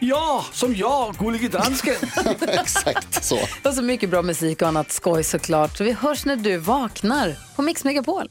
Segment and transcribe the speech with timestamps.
[0.00, 1.94] Ja, som jag, Gullige Dansken.
[2.40, 3.38] Exakt så.
[3.64, 5.76] Och så mycket bra musik och annat skoj såklart.
[5.76, 8.30] Så vi hörs när du vaknar på Mix Megapol.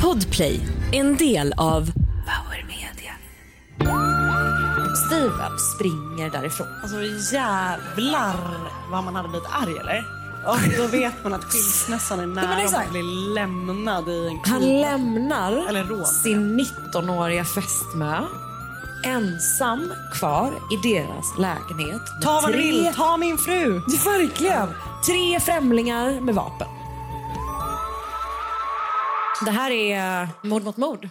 [0.00, 0.60] Podplay,
[0.92, 1.80] en del av
[2.26, 3.12] Power Media.
[5.06, 6.66] Steven springer därifrån.
[6.82, 6.96] Alltså
[7.34, 8.36] jävlar
[8.90, 10.04] vad man hade blivit arg eller?
[10.46, 12.86] Och då vet man att skilsmässan är nära men exakt.
[12.86, 13.02] att bli
[13.34, 14.90] lämnad i en Han knipa.
[14.90, 18.24] lämnar sin 19-åriga fästmö
[19.04, 22.02] ensam kvar i deras lägenhet.
[22.22, 23.80] Ta vad du tre- vill, ta min fru!
[24.04, 24.68] Verkligen!
[25.06, 26.68] Tre främlingar med vapen.
[29.44, 31.08] Det här är Mord mot mord.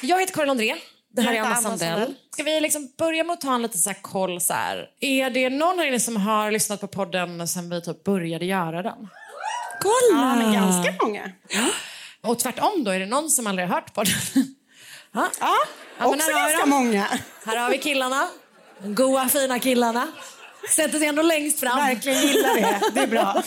[0.00, 0.74] Jag heter Karin André.
[1.12, 2.14] Det här är Anna Sandell.
[2.32, 4.40] Ska vi liksom börja med att ta en liten så här koll?
[4.40, 4.86] Så här.
[5.00, 8.82] Är det någon här inne som har lyssnat på podden sen vi typ började göra
[8.82, 9.08] den?
[9.82, 10.22] Kolla!
[10.22, 11.22] Ja, men ganska många.
[12.26, 14.12] Och tvärtom då, är det någon som aldrig har hört podden?
[15.12, 15.28] ja.
[15.40, 15.54] Ja,
[15.98, 17.06] men också ganska många.
[17.46, 18.28] Här har vi killarna.
[18.82, 20.08] De goa, fina killarna.
[20.70, 21.76] Sätter sig ändå längst fram.
[21.78, 22.80] Verkligen gillar det.
[22.94, 23.42] Det är bra.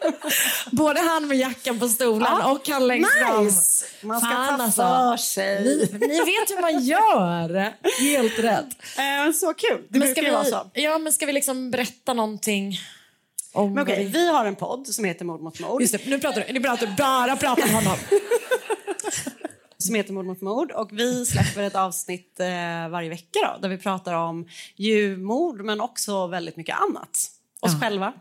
[0.70, 2.50] Både han med jackan på stolen Ja.
[2.52, 3.44] och han längst fram.
[3.44, 3.86] Nice!
[4.02, 4.82] Man ska Fan, ta alltså.
[4.82, 5.64] för sig.
[5.64, 7.72] Ni, ni vet hur man gör.
[8.00, 8.66] Helt rätt.
[8.98, 9.82] Eh, så kul.
[9.88, 10.70] Det Men ska brukar ju vi, vara så.
[10.74, 12.78] Ja, men ska vi liksom berätta någonting
[13.56, 13.72] om...
[13.74, 15.80] Men okej, vi- har en podd som heter Mord mot mord.
[15.80, 16.52] Just det, nu pratar du.
[16.52, 17.96] Ni pratar bara pratar om honom.
[19.78, 20.72] som heter Mord mot mord.
[20.72, 24.48] Och vi släpper ett avsnitt eh, varje vecka då, där vi pratar om
[25.18, 27.30] mord men också väldigt mycket annat.
[27.60, 28.12] Oss själva.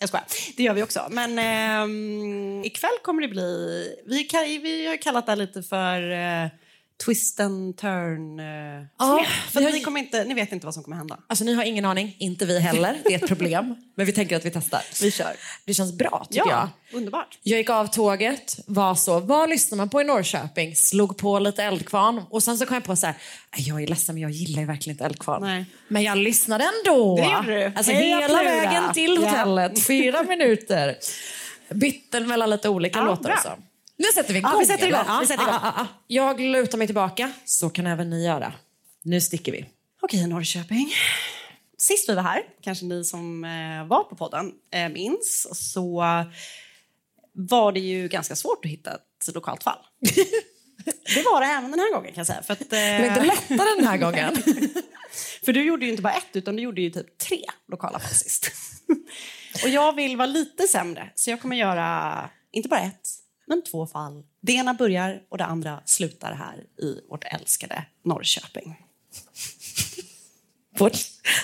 [0.00, 0.26] Jag skojar.
[0.56, 1.06] Det gör vi också.
[1.10, 3.88] Men ehm, ikväll kommer det bli...
[4.06, 6.48] Vi, kan, vi har kallat det lite för eh,
[7.04, 8.40] twist and turn.
[8.40, 8.46] Eh,
[8.98, 11.18] Ja, ja, för ni, kommer inte, ni vet inte vad som kommer hända.
[11.26, 12.96] Alltså, ni har ingen aning, inte vi heller.
[13.04, 13.76] Det är ett problem.
[13.96, 14.82] Men vi tänker att vi testar.
[15.02, 15.32] Vi kör.
[15.64, 16.68] Det känns bra, tycker jag.
[16.92, 17.38] Ja, underbart.
[17.42, 20.76] Jag gick av tåget, var så, vad lyssnar man på i Norrköping?
[20.76, 23.14] Slog på lite Eldkvarn och sen så kom jag på så här,
[23.56, 25.42] "Nej, jag är ledsen men jag gillar ju verkligen inte Eldkvarn.
[25.42, 25.64] Nej.
[25.88, 27.16] Men jag lyssnade ändå.
[27.16, 27.72] Det gjorde du.
[27.76, 28.42] Alltså hela Plura.
[28.42, 29.28] vägen till Ja.
[29.28, 30.96] hotellet, fyra minuter.
[31.74, 33.32] Bytte mellan lite olika Ja, låtar bra.
[33.34, 33.48] och så.
[34.02, 34.52] Nu sätter vi igång.
[34.52, 35.00] Ja, vi sätter igång.
[35.00, 35.20] eller?
[35.20, 35.54] Vi sätter igång.
[35.54, 35.86] Ah, ah.
[36.06, 38.52] Jag lutar mig tillbaka, så kan även ni göra.
[39.02, 39.66] Nu sticker vi.
[40.02, 40.92] Okej, Norrköping.
[41.78, 46.04] Sist vi var här, kanske ni som eh, var på podden eh, minns, så
[47.32, 49.78] var det ju ganska svårt att hitta ett lokalt fall.
[51.14, 52.42] det var det även den här gången kan jag säga.
[52.42, 54.36] För, att, Det var inte eh, lättare den här gången.
[55.44, 58.14] för du gjorde ju inte bara ett, utan du gjorde ju typ tre lokala fall
[58.14, 58.50] sist.
[59.62, 63.08] Och jag vill vara lite sämre, så jag kommer göra inte bara ett,
[63.52, 64.22] men två fall.
[64.40, 68.76] Det ena börjar och det andra slutar här i vårt älskade Norrköping.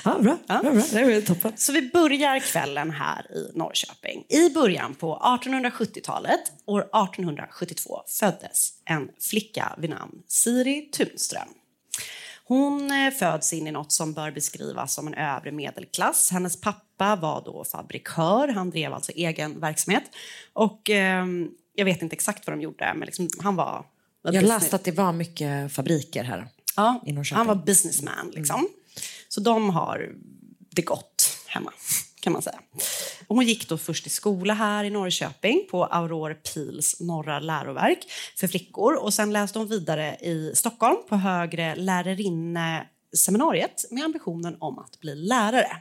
[0.04, 0.38] Ja, bra.
[0.46, 0.60] Ja.
[0.62, 0.82] Bra, bra.
[0.92, 1.52] Det är toppen.
[1.56, 4.24] Så vi börjar kvällen här i Norrköping.
[4.28, 11.48] I början på 1870-talet, år 1872, föddes en flicka vid namn Siri Tunström.
[12.44, 16.30] Hon eh, föds in i något som bör beskrivas som en övre medelklass.
[16.30, 20.04] Hennes pappa var då fabrikör, han drev alltså egen verksamhet.
[20.52, 23.84] Och ehm, jag vet inte exakt vad de gjorde, men liksom, han var...
[24.22, 26.48] Jag läste att det var mycket fabriker här.
[26.76, 27.36] Ja, i Norrköping.
[27.36, 28.30] han var businessman.
[28.34, 28.68] Liksom.
[29.28, 30.12] Så de har
[30.70, 31.72] det gott hemma,
[32.20, 32.58] kan man säga.
[33.26, 37.98] Och hon gick då först i skola här i Norrköping på Aurore Pils norra läroverk
[38.36, 38.94] för flickor.
[38.94, 41.74] Och Sen läste hon vidare i Stockholm på högre
[43.12, 45.76] lärarinneseminariet med ambitionen om att bli lärare.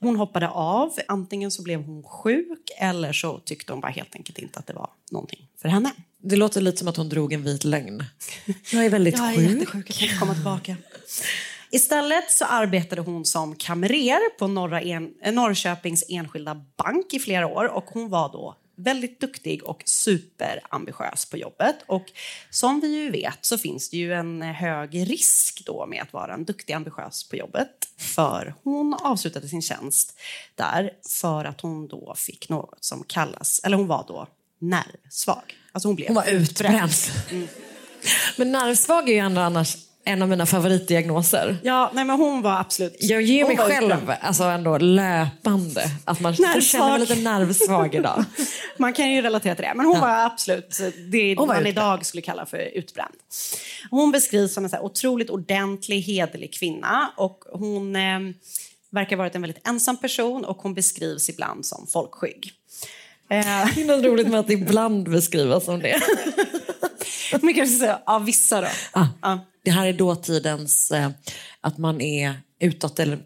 [0.00, 0.92] Hon hoppade av.
[1.08, 4.72] Antingen så blev hon sjuk eller så tyckte hon bara helt enkelt inte att det
[4.72, 5.92] var någonting för henne.
[6.18, 8.04] Det låter lite som att hon drog en vit lögn.
[8.72, 9.50] Jag är väldigt Jag är sjuk.
[9.50, 10.76] jättesjuk, jag kan inte komma tillbaka.
[11.70, 17.64] Istället så arbetade hon som kamrer på Norra en, Norrköpings enskilda bank i flera år
[17.64, 21.76] och hon var då väldigt duktig och superambitiös på jobbet.
[21.86, 22.04] Och
[22.50, 26.34] som vi ju vet så finns det ju en hög risk då med att vara
[26.34, 27.70] en duktig ambitiös på jobbet.
[27.96, 30.18] För hon avslutade sin tjänst
[30.54, 30.90] där
[31.20, 34.28] för att hon då fick något som kallas, eller hon var då
[34.58, 35.56] nervsvag.
[35.72, 36.90] Alltså hon blev Hon var utbränd.
[36.90, 37.48] utbränd.
[38.36, 41.58] Men nervsvag är ju ändå annars en av mina favoritdiagnoser.
[41.62, 42.96] Ja, nej men hon var absolut...
[43.00, 46.62] Jag ger mig själv alltså ändå löpande att man Nervsvag.
[46.62, 48.24] känner mig lite nervsvag idag.
[48.76, 49.72] Man kan ju relatera till det.
[49.76, 51.66] Men hon var absolut det Hon man utbränd.
[51.78, 53.14] idag skulle kalla för utbränd.
[53.90, 57.12] Hon beskrivs som en så otroligt ordentlig, hederlig kvinna.
[57.16, 58.18] Och hon eh,
[58.90, 62.52] verkar ha varit en väldigt ensam person och hon beskrivs ibland som folkskygg.
[63.30, 66.00] Eh, Det är något roligt med att ibland beskrivas som det.
[67.42, 68.68] men kanske säga, ja, vissa då.
[68.92, 69.38] Ah, Ja.
[69.62, 71.10] Det här är dåtidens eh,
[71.60, 73.18] att man är utåt eller?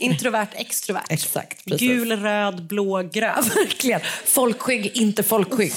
[0.00, 1.06] Introvert, extrovert.
[1.10, 1.88] Exakt, precis.
[1.88, 3.44] Gul, röd, blå, grön.
[3.54, 4.00] Verkligen.
[4.24, 5.72] Folkskygg, inte folkskygg.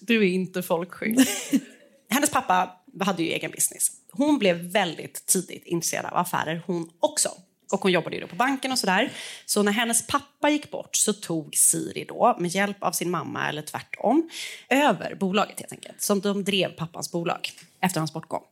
[0.00, 1.18] Du är inte folkskygg.
[2.10, 3.90] Hennes pappa hade ju egen business.
[4.12, 7.28] Hon blev väldigt tidigt intresserad av affärer hon också.
[7.72, 9.12] Och hon jobbade ju då på banken och sådär.
[9.46, 13.48] Så när hennes pappa gick bort så tog Siri då, med hjälp av sin mamma
[13.48, 14.30] eller tvärtom,
[14.68, 16.02] över bolaget helt enkelt.
[16.02, 18.42] Som de drev pappans bolag efter hans bortgång.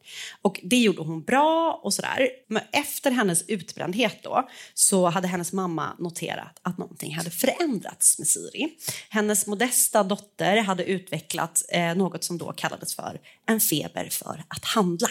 [0.43, 2.29] Och det gjorde hon bra och sådär.
[2.47, 8.29] Men efter hennes utbrändhet då så hade hennes mamma noterat att någonting hade förändrats med
[8.29, 8.69] Siri.
[9.09, 14.65] Hennes modesta dotter hade utvecklat eh, något som då kallades för en feber för att
[14.65, 15.09] handla.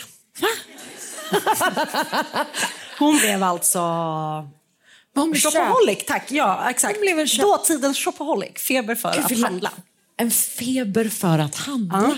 [2.99, 3.79] Hon blev alltså...
[5.15, 6.31] Hon Shopaholic, tack.
[6.31, 6.95] Ja, exakt.
[6.95, 8.57] Hon blev en shop- Dåtidens shopaholic.
[8.67, 9.71] Feber för Gud, att handla.
[10.17, 11.97] En feber för att handla.
[12.01, 12.15] Ja.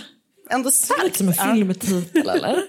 [0.56, 1.18] Ändå Det låter starkt.
[1.18, 2.64] som en filmtitel, eller?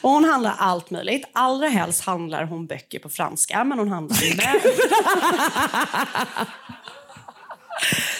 [0.00, 1.24] Och hon handlar allt möjligt.
[1.32, 4.60] Allra helst handlar hon böcker på franska, men hon handlar med...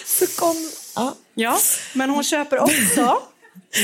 [0.05, 0.55] Så kom...
[0.95, 1.15] Ja.
[1.33, 1.57] ja,
[1.93, 3.19] men hon köper också...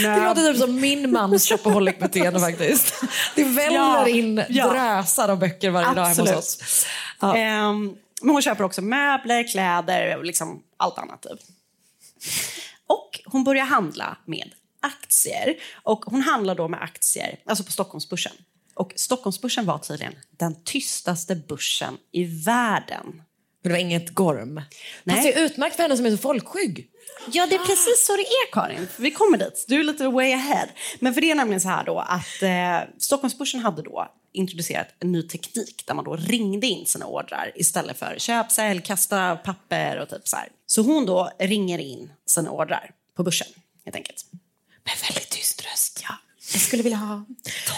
[0.03, 2.93] Det låter typ som min mans shopaholic-beteende faktiskt.
[3.35, 4.67] Det väller Ja, in ja.
[4.71, 6.37] drösar av böcker varje dag hemma hos Absolut.
[6.39, 6.85] oss.
[7.19, 7.35] Ja.
[7.37, 11.21] Ehm, men hon köper också möbler, kläder och liksom allt annat.
[11.21, 11.39] Typ.
[12.87, 14.51] Och hon börjar handla med
[14.81, 15.55] aktier.
[15.83, 18.31] Och hon handlar då med aktier alltså på Stockholmsbörsen.
[18.73, 23.21] Och Stockholmsbörsen var tydligen den tystaste börsen i världen.
[23.61, 24.61] Men det var inget gorm.
[25.03, 25.15] Nej.
[25.15, 26.87] Fast det är utmärkt för henne som är så folkskygg.
[27.31, 28.87] Ja, det är precis så det är, Karin.
[28.97, 29.65] Vi kommer dit.
[29.67, 30.67] Du är lite way ahead.
[30.99, 35.11] Men för det är nämligen så här då att eh, Stockholmsbörsen hade då introducerat en
[35.11, 39.99] ny teknik där man då ringde in sina ordrar istället för köp, sälj, kasta papper
[39.99, 40.47] och typ så här.
[40.67, 43.47] Så hon då ringer in sina ordrar på börsen,
[43.85, 44.25] helt enkelt.
[44.83, 45.99] Med väldigt tyst röst.
[46.09, 46.15] Ja,
[46.53, 47.25] jag skulle vilja ha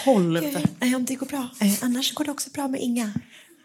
[0.04, 0.58] tolv.
[0.80, 1.48] Nej, om det går bra.
[1.60, 3.12] Eh, annars går det också bra med Inga.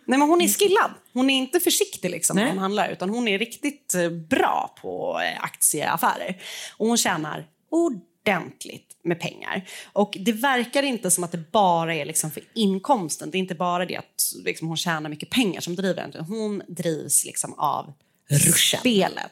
[0.08, 0.92] Nej, men hon är skillad.
[1.14, 5.20] Hon är inte försiktig liksom, när hon handlar, utan hon är riktigt eh, bra på
[5.22, 6.42] eh, aktieaffärer.
[6.78, 9.70] Och hon tjänar ordentligt med pengar.
[9.94, 13.32] Och det verkar inte som att det bara är liksom för inkomsten.
[13.32, 16.26] Det är inte bara det att liksom, hon tjänar mycket pengar som driver henne.
[16.28, 17.94] Hon drivs liksom av
[18.30, 18.80] Ruschen.
[18.80, 19.32] spelet.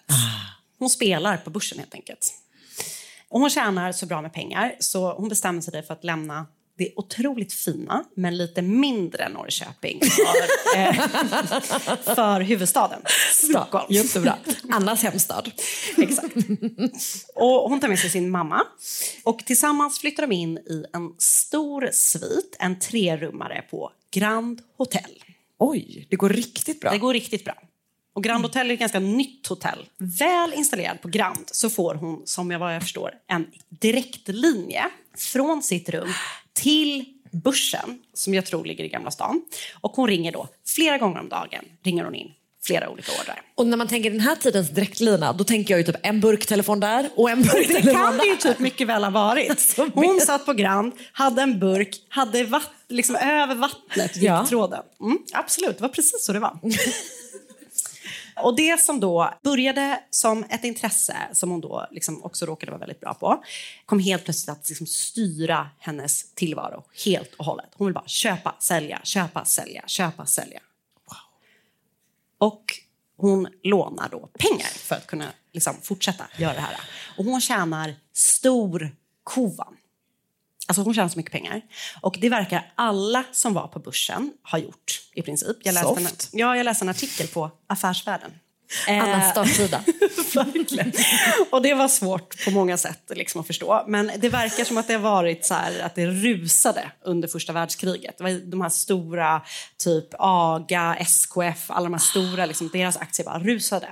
[0.79, 2.33] Hon spelar på börsen helt enkelt.
[3.29, 6.45] Och hon tjänar så bra med pengar så hon bestämmer sig för att lämna
[6.77, 13.01] det otroligt fina, men lite mindre Norrköping för, eh, för huvudstaden
[13.31, 13.85] Stockholm.
[13.89, 14.37] Jättebra.
[14.69, 15.51] Annas hemstad.
[15.97, 16.35] Exakt.
[17.35, 18.63] Och hon tar med sig sin mamma.
[19.23, 25.23] Och tillsammans flyttar de in i en stor svit, en trerummare på Grand Hotel.
[25.57, 26.91] Oj, det går riktigt bra.
[26.91, 27.55] Det går riktigt bra.
[28.13, 29.85] Och Grand Hotel är ett ganska nytt hotell.
[29.97, 34.85] Väl installerad på Grand så får hon, som jag vad jag förstår, en direktlinje
[35.17, 36.09] från sitt rum
[36.55, 37.05] till
[37.43, 39.41] börsen, som jag tror ligger i Gamla stan.
[39.81, 42.31] Och hon ringer då flera gånger om dagen, ringer hon in
[42.65, 43.41] flera olika ordrar.
[43.55, 46.79] Och när man tänker den här tidens direktlina, då tänker jag ju typ en burktelefon
[46.79, 48.41] där och en Det burktelefon kan det ju där.
[48.41, 49.59] typ mycket väl ha varit.
[49.59, 54.45] Som Hon satt på Grand, hade en burk, hade vatt, liksom över vattnet gick Ja.
[54.49, 54.83] tråden.
[55.01, 56.59] Mm, absolut, det var precis så det var.
[58.43, 62.79] Och det som då började som ett intresse som hon då liksom också råkade vara
[62.79, 63.43] väldigt bra på
[63.85, 67.69] kom helt plötsligt att liksom styra hennes tillvaro helt och hållet.
[67.73, 70.59] Hon vill bara köpa, sälja, köpa, sälja, köpa, sälja.
[72.37, 72.63] Och
[73.17, 76.77] hon lånar då pengar för att kunna liksom fortsätta göra det här.
[77.17, 79.77] Och hon tjänar stor kovan.
[80.67, 81.61] Alltså hon tjänar så mycket pengar.
[82.01, 85.57] Och det verkar alla som var på börsen ha gjort i princip.
[85.63, 88.31] Jag läste, en, ja, jag läste en artikel på Affärsvärlden.
[88.87, 89.81] Annas Eh, startsida.
[90.35, 90.91] Verkligen.
[91.51, 93.83] Och det var svårt på många sätt liksom, att förstå.
[93.87, 97.53] Men det verkar som att det har varit så här, att det rusade under första
[97.53, 98.17] världskriget.
[98.17, 99.41] Det var de här stora,
[99.77, 103.87] typ AGA, SKF, alla de här stora, liksom, deras aktier bara rusade.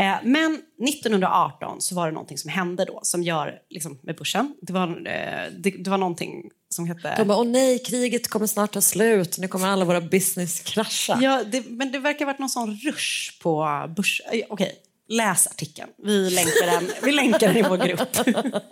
[0.00, 4.54] Eh, men 1918 så var det någonting som hände då som gör liksom, med börsen.
[4.62, 7.14] Det var, eh, det, det var någonting som hette...
[7.16, 9.38] De bara, åh nej, kriget kommer snart ta slut.
[9.38, 11.18] Nu kommer alla våra business krascha.
[11.22, 14.22] Ja, det, men det verkar ha varit någon sån rush på börs...
[14.32, 14.72] eh, Okej,
[15.08, 15.90] läs artikeln.
[16.04, 18.26] Vi länkar den, vi länkar den i vår grupp.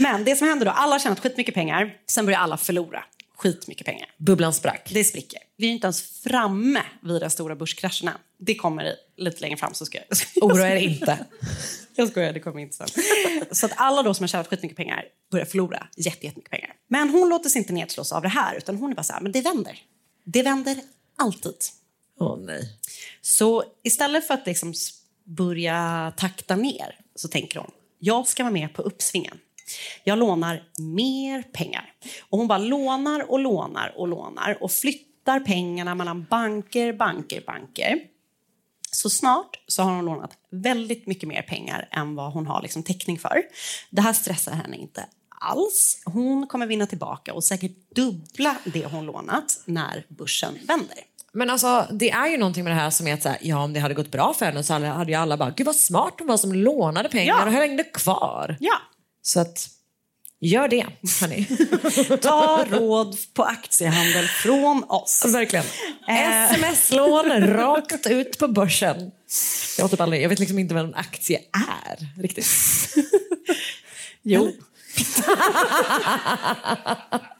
[0.00, 3.04] Men det som händer då, alla har tjänat skitmycket pengar, sen börjar alla förlora
[3.36, 4.08] skitmycket pengar.
[4.18, 4.90] Bubblan sprack.
[4.94, 5.40] Det spricker.
[5.56, 8.14] Vi är inte ens framme vid den stora börskraschen än.
[8.38, 9.74] Det kommer lite längre fram.
[9.74, 11.26] Så ska jag, Oroa er inte.
[11.94, 12.86] jag skojar, det kommer inte sen.
[13.52, 16.74] Så att alla då som har tjänat skitmycket pengar börjar förlora jätte- jättemycket pengar.
[16.88, 19.20] Men hon låter sig inte nedslås av det här, utan hon är bara så här,
[19.20, 19.78] men det vänder.
[20.24, 20.76] Det vänder
[21.16, 21.54] alltid.
[22.20, 22.62] Åh nej.
[23.20, 24.74] Så istället för att liksom
[25.24, 29.38] börja takta ner så tänker hon, jag ska vara med på uppsvingen.
[30.04, 31.92] Jag lånar mer pengar.
[32.28, 37.98] Och hon bara lånar och lånar och lånar och flyttar pengarna mellan banker, banker, banker.
[38.92, 42.82] Så snart så har hon lånat väldigt mycket mer pengar än vad hon har liksom
[42.82, 43.42] täckning för.
[43.90, 45.04] Det här stressar henne inte
[45.40, 46.02] alls.
[46.04, 50.98] Hon kommer vinna tillbaka och säkert dubbla det hon lånat när börsen vänder.
[51.32, 53.62] Men alltså, det är ju någonting med det här som är att så här, ja,
[53.64, 56.14] om det hade gått bra för henne så hade ju alla bara, gud vad smart
[56.18, 57.46] hon var som lånade pengar Ja.
[57.46, 58.56] och hängde kvar.
[58.60, 58.74] Ja,
[59.22, 59.68] Så att,
[60.40, 60.86] gör det,
[61.20, 61.46] hörni.
[62.22, 65.24] Ta råd på aktiehandel från oss.
[65.28, 65.64] Verkligen.
[66.08, 66.52] Eh.
[66.52, 69.10] Sms-lån rakt ut på börsen.
[69.78, 71.40] Jag, har typ aldrig, jag vet liksom inte vad en aktie
[71.78, 72.46] är riktigt.
[74.22, 74.52] Jo.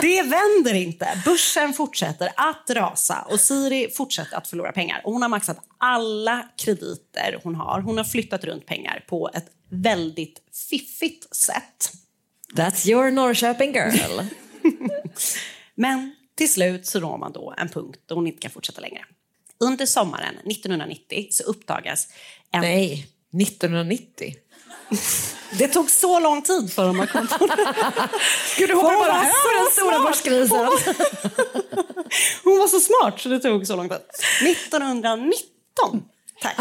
[0.00, 1.22] Det vänder inte.
[1.24, 5.02] Börsen fortsätter att rasa och Siri fortsätter att förlora pengar.
[5.04, 7.80] Och hon har maxat alla krediter hon har.
[7.80, 11.92] Hon har flyttat runt pengar på ett väldigt fiffigt sätt.
[12.54, 14.20] That's your Norrköping girl.
[15.74, 19.04] Men till slut så når man då en punkt då hon inte kan fortsätta längre.
[19.60, 22.08] Under sommaren 1990 så uppdagas
[22.50, 22.60] en...
[22.60, 23.06] Nej,
[23.42, 24.34] 1990.
[25.58, 27.74] Det tog så lång tid för dem att komma på det.
[28.58, 30.58] Gud, du hoppar bara över den stora börskrisen.
[32.44, 33.98] Hon var så smart så det tog så lång tid.
[34.46, 36.02] 1919,
[36.42, 36.56] tack.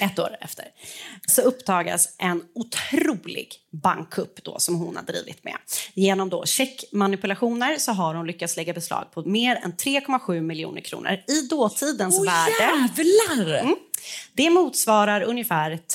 [0.00, 0.64] Ett år efter,
[1.28, 5.56] så uppdagas en otrolig bankkupp då, som hon har drivit med.
[5.94, 11.12] Genom då checkmanipulationer så har hon lyckats lägga beslag på mer än 3,7 miljoner kronor
[11.28, 12.52] i dåtidens Åh värde.
[12.60, 13.74] jävlar!
[14.32, 15.86] Det motsvarar ungefär 30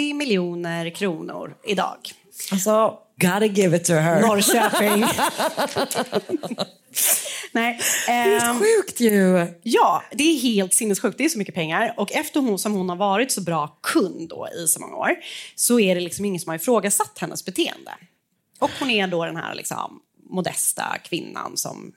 [0.00, 1.98] miljoner kronor idag.
[2.52, 4.20] Alltså, gotta give it to her.
[4.20, 5.04] Norrköping.
[7.52, 9.46] Nej, Det är ehm, sjukt ju.
[9.62, 11.18] Ja, det är helt sinnessjukt.
[11.18, 11.94] Det är så mycket pengar.
[11.96, 15.16] Och efter hon som hon har varit så bra kund då i så många år
[15.54, 17.94] så är det liksom ingen som har ifrågasatt hennes beteende.
[18.58, 20.00] Och hon är då den här liksom
[20.30, 21.92] modesta kvinnan som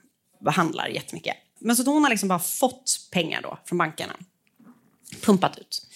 [0.46, 1.36] handlar jättemycket.
[1.58, 4.16] Men så hon har liksom bara fått pengar då från bankerna.
[5.22, 5.86] Pumpat ut.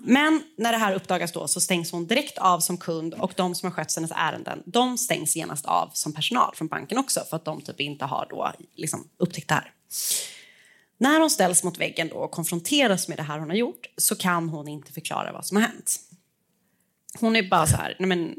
[0.00, 3.54] Men när det här uppdagas då så stängs hon direkt av som kund och de
[3.54, 7.36] som har skött hennes ärenden de stängs genast av som personal från banken också för
[7.36, 9.72] att de typ inte har då liksom upptäckt det här.
[10.98, 14.16] När hon ställs mot väggen då och konfronteras med det här hon har gjort så
[14.16, 16.00] kan hon inte förklara vad som har hänt.
[17.20, 18.34] Hon är bara så här, nej men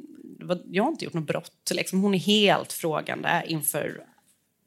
[0.71, 1.71] jag har inte gjort något brott.
[1.71, 4.05] Liksom, hon är helt frågande inför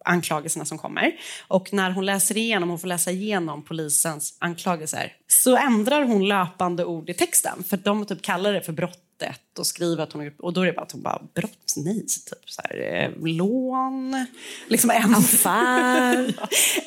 [0.05, 1.13] anklagelserna som kommer.
[1.49, 6.85] Och när hon läser igenom, hon får läsa igenom polisens anklagelser så ändrar hon löpande
[6.85, 7.65] ord i texten.
[7.65, 10.41] För de typ kallar det för brottet och skriver att hon gjort...
[10.41, 11.75] Och då är det bara att hon bara, brott?
[11.77, 14.27] Nej, typ så här, eh, lån...
[14.69, 16.35] Liksom ändrar, Affär.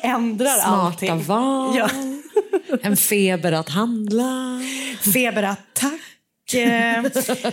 [0.02, 1.22] ändrar Smarta allting.
[1.22, 1.76] val.
[1.76, 1.88] Ja.
[2.82, 4.60] En feber att handla.
[5.14, 6.00] Feberattack.
[6.54, 7.02] Eh,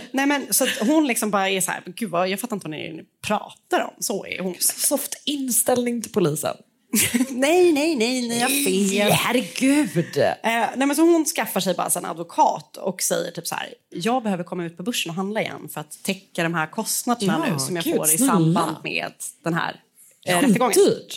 [0.10, 2.78] Nej, men, så hon liksom bara är så här, gud vad, jag fattar inte vad
[2.78, 3.94] ni pratar om.
[3.98, 4.54] Så är hon.
[4.60, 6.56] Soft inställning till polisen.
[7.30, 9.12] nej, nej, nej, ni har fel.
[9.12, 10.18] Herregud!
[10.18, 13.74] Eh, nej, men så hon skaffar sig bara en advokat och säger typ så här,
[13.90, 17.44] jag behöver komma ut på börsen och handla igen för att täcka de här kostnaderna
[17.46, 18.32] Ja, nu som jag gud, får i snälla.
[18.32, 19.12] samband med
[19.44, 19.80] den här
[20.26, 20.74] eh, rättegången.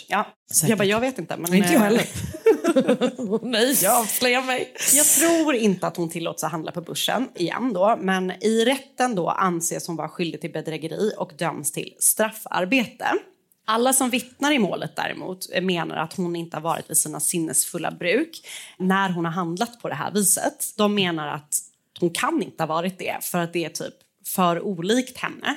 [0.08, 0.26] Ja.
[0.50, 0.68] Säkert.
[0.68, 1.36] Jag bara, jag vet inte.
[1.36, 2.00] Men, inte jag eh,
[3.42, 4.74] Nej, jag avslöjar mig.
[4.94, 9.14] Jag tror inte att hon tillåts att handla på börsen igen då, men i rätten
[9.14, 13.06] då anses hon vara skyldig till bedrägeri och döms till straffarbete.
[13.66, 17.90] Alla som vittnar i målet däremot menar att hon inte har varit vid sina sinnesfulla
[17.90, 18.40] bruk
[18.76, 20.74] när hon har handlat på det här viset.
[20.76, 21.54] De menar att
[22.00, 23.94] hon kan inte ha varit det för att det är typ
[24.34, 25.56] för olikt henne.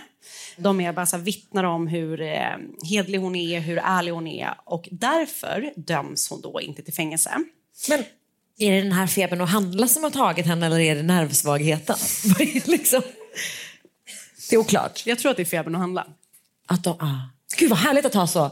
[0.58, 2.58] De är bara så vittnar om hur eh,
[2.90, 7.32] hedlig hon är, hur ärlig hon är och därför döms hon då inte till fängelse.
[7.90, 8.04] Men
[8.58, 11.96] är det den här febern att handla som har tagit henne eller är det nervsvagheten?
[12.66, 13.02] Liksom?
[14.50, 15.06] Det är oklart.
[15.06, 16.08] Jag tror att det är febern att handla.
[16.68, 17.30] Att de, ah.
[17.58, 18.52] Gud vad härligt att ha så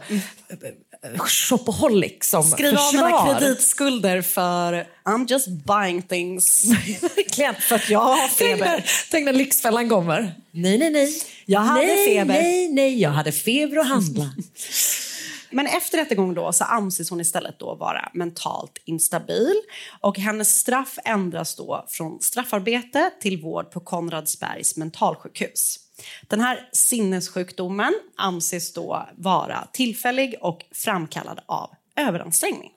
[1.17, 3.39] shopaholic som Skriv av mina försvar.
[3.39, 6.63] kreditskulder för I'm just buying things.
[7.01, 7.55] Verkligen.
[7.55, 8.85] för att jag har Tänk när, feber.
[9.11, 10.35] tänk när Lyxfällan kommer.
[10.51, 11.21] Nej, nej, nej.
[11.45, 12.33] Jag hade nej, feber.
[12.33, 14.31] Nej, nej, jag hade feber och handla.
[15.51, 19.53] Men efter rättegång då så anses hon istället då vara mentalt instabil
[20.01, 25.79] och hennes straff ändras då från straffarbete till vård på Konradsbergs mentalsjukhus.
[26.27, 32.71] Den här sinnessjukdomen anses då vara tillfällig och framkallad av överansträngning.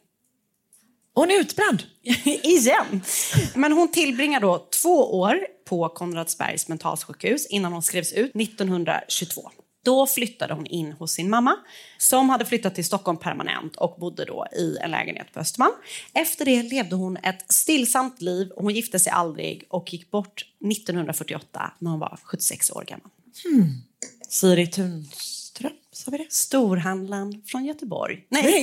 [1.14, 1.82] Hon är utbränd.
[2.42, 3.02] Igen!
[3.54, 9.50] Men hon tillbringar då två år på Konradsbergs mentalsjukhus innan hon skrevs ut 1922.
[9.84, 11.56] Då flyttade hon in hos sin mamma
[11.98, 15.72] som hade flyttat till Stockholm permanent och bodde då i en lägenhet på Östermalm.
[16.14, 21.72] Efter det levde hon ett stillsamt liv hon gifte sig aldrig och gick bort 1948
[21.78, 23.08] när hon var 76 år gammal.
[24.28, 26.32] Siri Tunström, sa vi det?
[26.32, 28.26] Storhandlaren från Göteborg.
[28.28, 28.62] Nej, Det är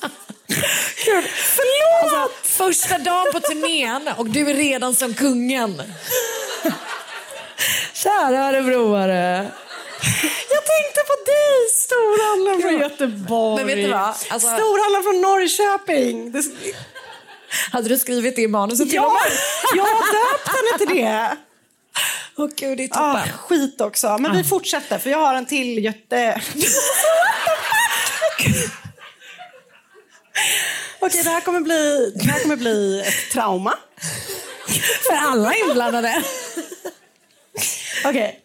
[0.00, 0.10] du!
[1.04, 2.12] Gud, förlåt!
[2.22, 5.82] Alltså, första dagen på turnén och du är redan som kungen.
[7.92, 9.50] Kära örebroare.
[10.50, 11.68] jag tänkte på dig!
[11.76, 13.64] Storhandlaren från Göteborg.
[13.64, 14.00] Men vet du vad?
[14.00, 16.32] Alltså- Storhandlaren från Norrköping.
[16.32, 16.42] Det...
[17.72, 19.16] Hade du skrivit det i manuset till Ja,
[19.76, 21.36] jag har döpt henne till det.
[22.36, 24.18] Åh gud, det är Ah, skit också.
[24.18, 26.40] Men vi fortsätter, för jag har en till Göte...
[31.00, 33.74] Okej, det här kommer bli, det här kommer bli ett trauma.
[35.08, 36.22] För alla inblandade.
[38.04, 38.40] Okej.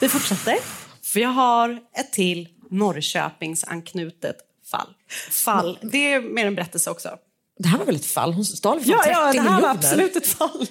[0.00, 0.56] Vi fortsätter.
[1.02, 4.36] För jag har ett till Norrköpingsanknutet
[4.70, 4.94] fall.
[5.30, 5.78] Fall.
[5.82, 7.08] Det är mer en berättelse också.
[7.58, 8.32] Det här var väl ett fall?
[8.32, 9.74] Hon stal för Ja, 30 ja, det här var miljoner.
[9.74, 10.66] absolut ett fall.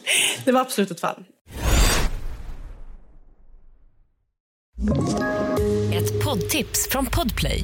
[0.46, 1.24] Det var absolut ett fall.
[5.94, 7.64] Ett poddtips från Podplay.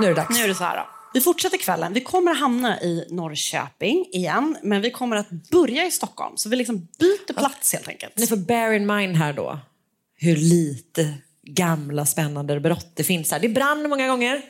[0.00, 0.38] Nu är det dags.
[0.38, 0.76] Nu är det så här.
[0.76, 0.86] Då.
[1.14, 1.92] Vi fortsätter kvällen.
[1.92, 6.36] Vi kommer att hamna i Norrköping igen, men vi kommer att börja i Stockholm.
[6.36, 8.18] Så vi liksom byter plats helt enkelt.
[8.18, 9.58] Ni får bear in mind här då
[10.16, 13.40] hur lite gamla spännande brott det finns här.
[13.40, 14.42] Det brann många gånger.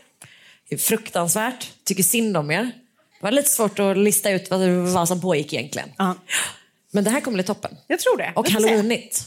[0.68, 1.72] Det är fruktansvärt.
[1.85, 2.62] Tycker synd om er.
[3.20, 5.88] Det var lite svårt att lista ut vad, vad som pågick egentligen.
[5.98, 6.14] Ja.
[6.90, 7.76] Men det här kommer bli toppen.
[7.87, 8.32] Jag tror det.
[8.37, 9.22] Och halloweenigt.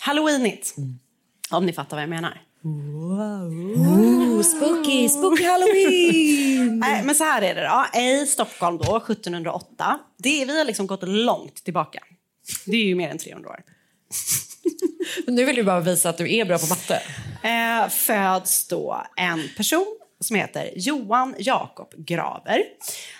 [0.00, 0.74] Halloweenigt.
[1.50, 2.42] Om ni fattar vad jag menar.
[2.64, 6.78] Ooh, spooky, spooky halloween!
[6.80, 7.98] Nej, men så här är det då.
[8.00, 9.98] I Stockholm då, 1708.
[10.18, 12.02] Det, vi har liksom gått långt tillbaka.
[12.66, 13.60] Det är ju mer än 300 år.
[15.26, 17.02] nu vill du bara visa att du är bra på matte.
[17.42, 22.62] eh, föds då en person som heter Johan Jakob Graver.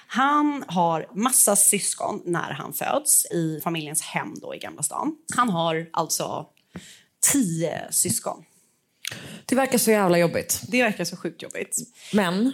[0.07, 5.16] Han har massa syskon när han föds i familjens hem då i Gamla stan.
[5.37, 6.46] Han har alltså
[7.33, 8.44] tio syskon.
[9.47, 10.62] Det verkar så jävla jobbigt.
[10.69, 11.77] Det verkar så sjukt jobbigt.
[12.12, 12.53] Men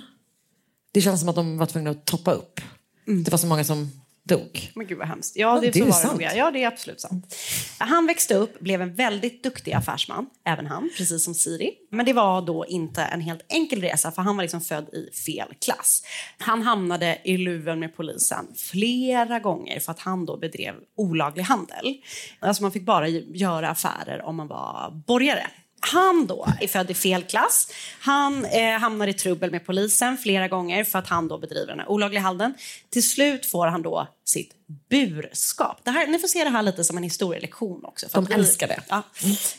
[0.92, 2.60] det känns som att de var tvungna att toppa upp.
[3.04, 3.90] Det var så många som
[4.24, 4.70] dog.
[4.74, 5.36] Men gud vad hemskt.
[5.36, 6.18] Ja, det, det är sant.
[6.18, 6.34] det.
[6.36, 7.36] Ja, det är absolut sant.
[7.78, 11.70] Han växte upp, blev en väldigt duktig affärsman, även han, precis som Siri.
[11.90, 15.10] Men det var då inte en helt enkel resa, för han var liksom född i
[15.26, 16.02] fel klass.
[16.38, 21.96] Han hamnade i luven med polisen flera gånger för att han då bedrev olaglig handel.
[22.40, 25.46] Alltså man fick bara göra affärer om man var borgare.
[25.84, 27.72] Han då är född i fel klass.
[28.00, 31.78] Han eh, hamnar i trubbel med polisen flera gånger för att han då bedriver den
[31.78, 32.54] här olagliga handeln.
[32.90, 34.52] Till slut får han då sitt
[34.90, 35.80] burskap.
[35.84, 38.08] Det här, ni får se det här lite som en historielektion också.
[38.08, 38.82] För De älskar det.
[38.88, 39.02] Ja,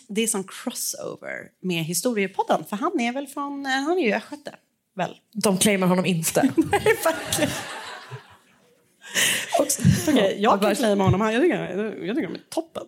[0.07, 2.65] det är som crossover med historiepodden.
[2.69, 4.55] För han är väl från, eh, han är ju östgöte.
[4.95, 5.15] Väl?
[5.33, 6.41] De claimar honom inte.
[6.55, 7.51] Nej, verkligen.
[10.07, 11.21] Okej, jag kan claima honom.
[11.33, 11.57] Jag tycker,
[12.05, 12.83] jag tycker de är toppen.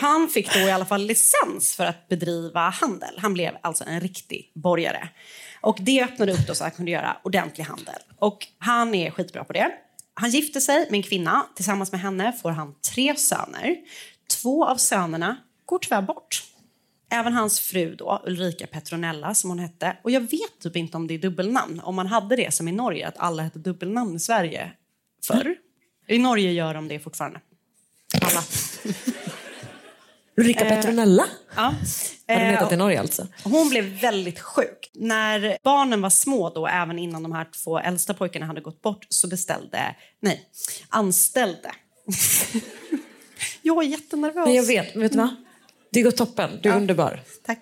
[0.00, 3.14] Han fick då i alla fall licens för att bedriva handel.
[3.18, 5.08] Han blev alltså en riktig borgare.
[5.60, 8.00] Och det öppnade upp då så att han kunde göra ordentlig handel.
[8.18, 9.72] Och han är skitbra på det.
[10.14, 11.46] Han gifter sig med en kvinna.
[11.56, 13.76] Tillsammans med henne får han tre söner.
[14.42, 16.44] Två av sönerna går tyvärr bort.
[17.10, 19.96] Även hans fru då, Ulrika Petronella som hon hette.
[20.02, 21.80] Och jag vet typ inte om det är dubbelnamn.
[21.80, 24.72] Om man hade det som i Norge, att alla hette dubbelnamn i Sverige
[25.26, 25.56] förr.
[26.06, 27.40] I Norge gör de det fortfarande.
[28.20, 28.42] alla.
[30.36, 31.62] Ulrika Petronella Ja.
[31.62, 31.74] har
[32.26, 33.26] den Eh, hetat i Norge alltså.
[33.44, 34.90] Hon blev väldigt sjuk.
[34.94, 39.06] När barnen var små, då, även innan de här två äldsta pojkarna hade gått bort,
[39.08, 40.48] så beställde, nej,
[40.88, 41.72] anställde.
[43.62, 44.46] jag är jättenervös.
[44.46, 45.36] Men jag vet, vet du vad?
[45.92, 47.20] Det går toppen, du är underbar.
[47.46, 47.58] Tack.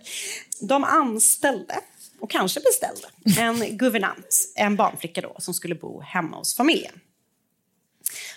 [0.60, 1.74] De anställde,
[2.20, 3.08] och kanske beställde,
[3.40, 6.92] en guvernant, en barnflicka då, som skulle bo hemma hos familjen.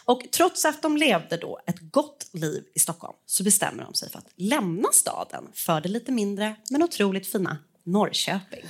[0.05, 4.09] Och trots att de levde då ett gott liv i Stockholm så bestämmer de sig
[4.09, 8.65] för att lämna staden för det lite mindre men otroligt fina Norrköping.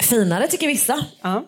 [0.00, 1.06] Finare tycker vissa.
[1.20, 1.44] Ja.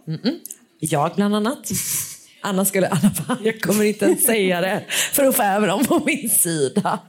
[0.79, 1.71] Jag bland annat.
[2.41, 5.85] Anna skulle, Anna bara, jag kommer inte ens säga det för att få över dem
[5.85, 7.01] på min sida.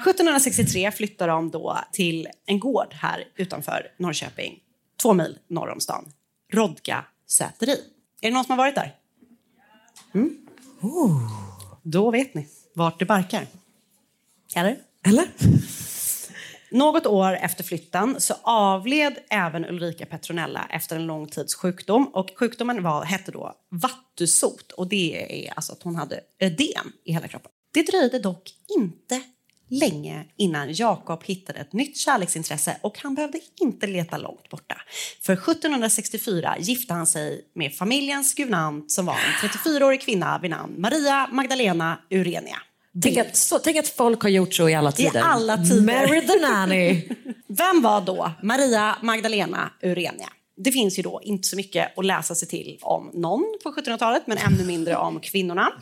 [0.00, 4.58] 1763 flyttar de då till en gård här utanför Norrköping,
[5.02, 6.12] två mil norr om stan.
[6.52, 7.76] Rodga säteri.
[8.20, 8.94] Är det någon som har varit där?
[10.14, 10.36] Mm.
[11.82, 13.46] Då vet ni vart det barkar.
[14.56, 14.76] Eller?
[15.06, 15.28] Eller?
[16.70, 22.06] Något år efter flytten så avled även Ulrika Petronella efter en lång tids sjukdom.
[22.06, 27.12] Och sjukdomen var, hette då vattusot och det är alltså att hon hade ödem i
[27.12, 27.50] hela kroppen.
[27.72, 29.22] Det dröjde dock inte
[29.70, 34.76] länge innan Jakob hittade ett nytt kärleksintresse och han behövde inte leta långt borta.
[35.22, 40.74] För 1764 gifte han sig med familjens guvernant som var en 34-årig kvinna vid namn
[40.80, 42.56] Maria Magdalena Urenia.
[43.02, 45.20] Tänk att, så, tänk att folk har gjort så i alla tider.
[45.20, 45.80] alla tider.
[45.80, 47.08] Marry the nanny.
[47.48, 50.28] Vem var då Maria Magdalena Urenia?
[50.64, 54.22] Det finns ju då inte så mycket att läsa sig till om någon på 1700-talet,
[54.26, 55.72] men ännu mindre om kvinnorna.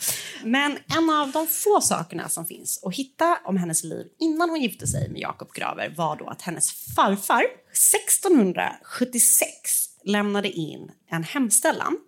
[0.45, 4.61] Men en av de få sakerna som finns att hitta om hennes liv innan hon
[4.61, 9.51] gifte sig med Jakob Graver var då att hennes farfar 1676
[10.05, 11.99] lämnade in en hemställan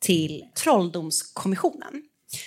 [0.00, 2.02] till Trolldomskommissionen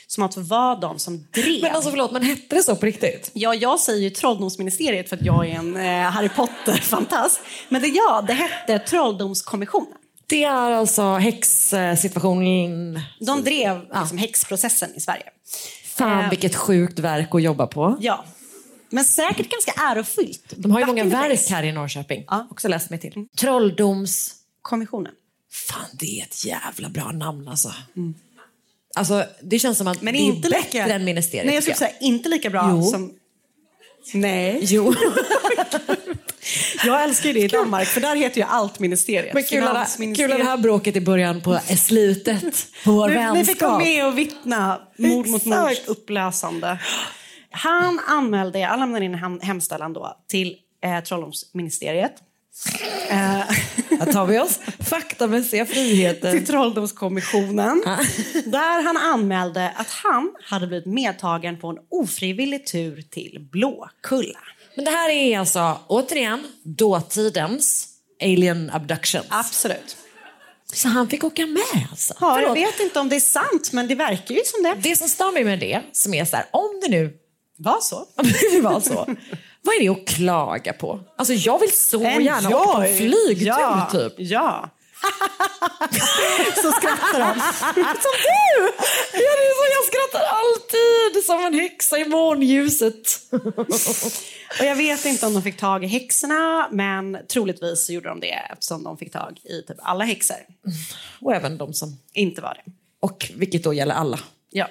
[0.08, 1.62] som alltså var de som drev...
[1.62, 3.32] Men alltså förlåt, men hette det så på riktigt?
[3.34, 7.40] Ja, jag säger ju Trolldomsministeriet för att jag är en eh, Harry Potter-fantast.
[7.70, 9.94] Men det, ja, det hette Trolldomskommissionen.
[10.28, 13.02] Det är alltså häxsituationen.
[13.20, 15.24] De drev liksom, häxprocessen i Sverige.
[15.86, 17.98] Fan Eh, vilket sjukt verk att jobba på.
[18.00, 18.26] Ja.
[18.90, 20.54] Men säkert ganska ärofyllt.
[20.56, 22.24] De har ju Back många verk här i Norrköping.
[22.28, 22.48] Ja.
[22.52, 23.28] Också läst mig till.
[23.38, 24.34] Trolldoms...
[24.62, 25.14] Kommissionen.
[25.52, 27.74] Fan, det är ett jävla bra namn alltså.
[28.98, 30.94] Alltså, det känns som att Men det är inte bättre lika...
[30.94, 31.46] än ministeriet.
[31.46, 32.84] Nej, jag skulle säga inte lika bra Jo.
[32.84, 33.14] som...
[34.14, 34.60] Nej.
[34.62, 34.94] Jo.
[36.86, 39.34] Jag älskar ju det i Danmark, för där heter ju allt ministeriet.
[39.34, 43.46] Men kul att, kul det här bråket i början på slutet på vår Nu, ni
[43.46, 43.82] fick vara vänskap.
[43.82, 46.80] med och vittna mord mot mords upplösande.
[47.52, 52.14] Han anmälde, han lämnade in en hem- hemställan då till eh, Trolldomsministeriet.
[53.10, 53.18] Eh,
[54.00, 56.32] Här tar vi oss faktamässiga friheter.
[56.32, 57.82] till Trolldomskommissionen.
[58.46, 64.40] där han anmälde att han hade blivit medtagen på en ofrivillig tur till Blåkulla.
[64.76, 67.88] Men det här är alltså, återigen, dåtidens
[68.22, 69.22] alien abduction.
[69.30, 69.98] Absolut.
[70.74, 72.14] Så han fick åka med alltså?
[72.20, 74.76] Ja, jag vet inte om det är sant, men det verkar ju som det.
[74.90, 77.14] Det som stör mig med det, som är så här, om det nu
[77.58, 78.06] var så.
[78.52, 79.16] Det var så.
[79.68, 81.00] Vad är det att klaga på?
[81.16, 84.14] Alltså jag vill så En gärna åka på en flygtur ja, typ.
[84.18, 84.70] Ja.
[86.62, 87.40] så skrattar de.
[87.76, 88.72] Som du!
[89.14, 93.22] Ja, det är så, jag skrattar alltid som en häxa i månljuset.
[94.60, 98.20] Och jag vet inte om de fick tag i häxorna, men troligtvis så gjorde de
[98.20, 100.38] det eftersom de fick tag i typ alla häxor.
[101.22, 101.98] Och även de som...
[102.14, 102.72] Inte var det.
[103.00, 104.20] Och vilket då gäller alla.
[104.50, 104.68] Ja,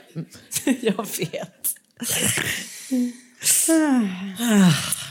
[0.65, 1.75] jag vet.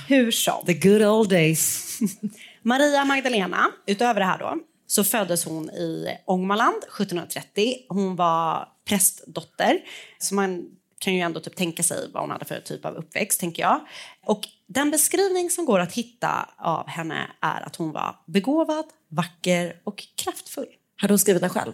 [0.08, 0.66] Hur som.
[0.66, 2.00] The good old days.
[2.62, 4.58] Maria Magdalena, utöver det här då,
[4.88, 7.76] så föddes hon i Ångermanland 1730.
[7.90, 9.80] Hon var prästdotter,
[10.20, 10.66] så man
[11.00, 13.88] kan ju ändå typ tänka sig vad hon hade för typ av uppväxt, tänker jag.
[14.26, 19.82] Och den beskrivning som går att hitta av henne är att hon var begåvad, vacker
[19.84, 20.68] och kraftfull.
[20.96, 21.74] Hade hon skrivit den själv?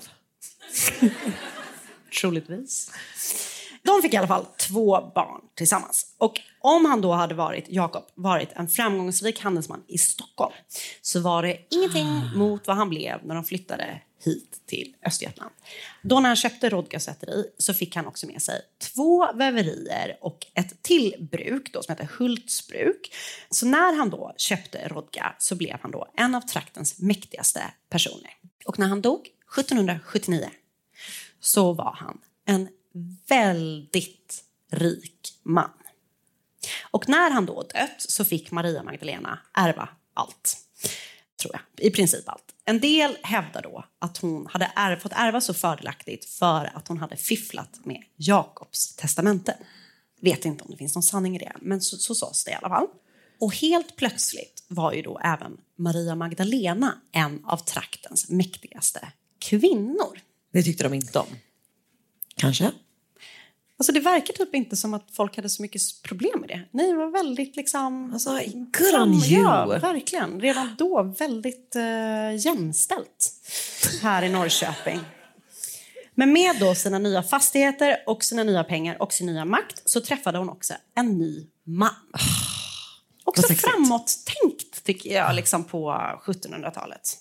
[2.21, 2.91] Troligtvis.
[3.83, 6.15] De fick i alla fall två barn tillsammans.
[6.17, 10.53] Och om han då hade varit, Jakob, varit en framgångsrik handelsman i Stockholm
[11.01, 15.51] så var det ingenting mot vad han blev när de flyttade hit till Östergötland.
[16.01, 18.61] Då när han köpte Rodga säteri så fick han också med sig
[18.93, 23.13] två väverier och ett till bruk då, som heter Hultsbruk.
[23.49, 28.31] Så när han då köpte Rodga så blev han då en av traktens mäktigaste personer.
[28.65, 29.27] Och när han dog
[29.59, 30.49] 1779
[31.39, 32.69] så var han en
[33.27, 35.71] väldigt rik man.
[36.91, 40.57] Och när han då dött så fick Maria Magdalena ärva allt.
[41.41, 41.87] Tror jag.
[41.87, 42.43] I princip allt.
[42.65, 46.97] En del hävdar då att hon hade är, fått ärva så fördelaktigt för att hon
[46.97, 49.57] hade fifflat med Jakobs testamente.
[50.21, 52.53] Vet inte om det finns någon sanning i det, men så, så sades det i
[52.53, 52.87] alla fall.
[53.39, 59.07] Och helt plötsligt var ju då även Maria Magdalena en av traktens mäktigaste
[59.39, 60.19] kvinnor.
[60.53, 61.27] Det tyckte de inte om.
[62.41, 62.71] Kanske?
[63.77, 66.61] Alltså det verkar typ inte som att folk hade så mycket problem med det.
[66.71, 68.13] Ni var väldigt liksom...
[68.13, 68.29] Alltså,
[68.77, 69.41] good on you!
[69.43, 70.41] Ja, verkligen.
[70.41, 73.33] Redan då väldigt uh, jämställt
[74.01, 74.99] här i Norrköping.
[76.15, 80.01] Men med då sina nya fastigheter och sina nya pengar och sin nya makt så
[80.01, 81.95] träffade hon också en ny man.
[83.23, 83.71] Också sexigt.
[83.71, 85.91] framåt-tänkt tycker jag liksom på
[86.25, 87.17] 1700-talet.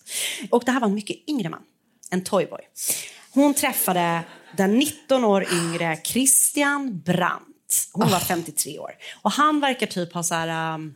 [0.51, 1.63] Och det här var en mycket yngre man,
[2.11, 2.61] en toyboy.
[3.33, 4.23] Hon träffade
[4.57, 7.47] den 19 år yngre Christian Brandt.
[7.93, 8.91] Hon var 53 år.
[9.23, 10.95] Och han verkar typ ha så här, um,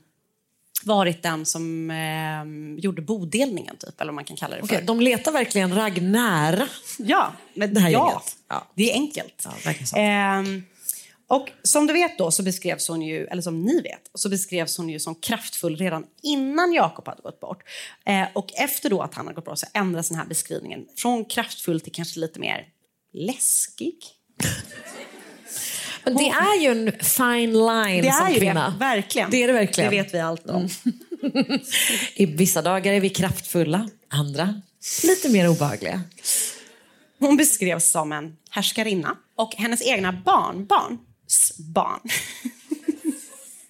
[0.85, 4.67] varit den som um, gjorde bodelningen, typ, eller vad man kan kalla det för.
[4.67, 6.69] Okej, de letar verkligen ragg nära.
[6.99, 8.37] Ja, men Det här ja, gänget.
[8.49, 8.67] Ja.
[8.75, 9.47] det är enkelt.
[9.93, 9.99] Ja.
[9.99, 10.63] Ehm,
[11.29, 14.79] och som du vet då så beskrevs hon ju, eller som ni vet, så beskrevs
[14.79, 17.63] hon ju som kraftfull redan innan Jakob hade gått bort.
[18.07, 21.25] Eh, och efter då att han hade gått bort så ändras den här beskrivningen från
[21.25, 22.67] kraftfull till kanske lite mer
[23.13, 23.97] läskig.
[26.05, 28.71] Men det är ju en fine line Det som är ju kvinna.
[28.71, 29.31] det, verkligen.
[29.31, 29.91] Det är det verkligen.
[29.91, 30.69] Det vet vi allt om.
[32.15, 34.61] I vissa dagar är vi kraftfulla, andra
[35.05, 36.03] lite mer obehagliga.
[37.19, 41.01] Hon beskrevs som en härskarinna och hennes egna barnbarns
[41.59, 42.01] barn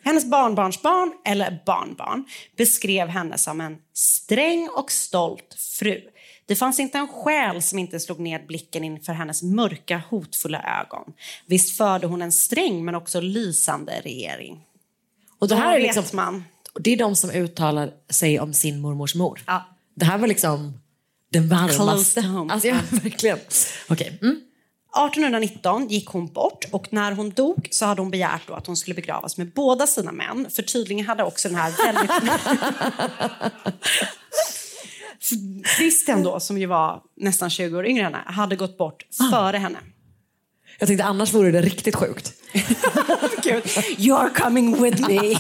[0.05, 2.25] hennes barnbarnsbarn, eller barnbarn,
[2.57, 6.01] beskrev henne som en sträng och stolt fru.
[6.47, 11.13] Det fanns inte en själ som inte slog ned blicken inför hennes mörka, hotfulla ögon.
[11.47, 14.61] Visst förde hon en sträng men också lysande regering.
[15.39, 16.45] Och det Då här är liksom, man.
[16.81, 19.43] det är de som uttalar sig om sin mormors mor.
[19.47, 19.65] Ja.
[19.95, 20.81] Det här var liksom
[21.33, 22.23] den Close varmaste.
[22.23, 22.53] to home.
[22.53, 23.39] Alltså, ja, verkligen.
[23.89, 24.19] Okej.
[24.23, 24.41] Mm.
[24.95, 28.77] 1819 gick hon bort och när hon dog så hade hon begärt då att hon
[28.77, 30.51] skulle begravas med båda sina män.
[30.51, 32.11] För tydligen hade också den här väldigt...
[35.77, 39.57] Christian då, som ju var nästan 20 år yngre än henne, hade gått bort före
[39.57, 39.79] henne.
[40.79, 42.33] Jag tänkte annars vore det riktigt sjukt.
[43.99, 45.19] You're coming with me.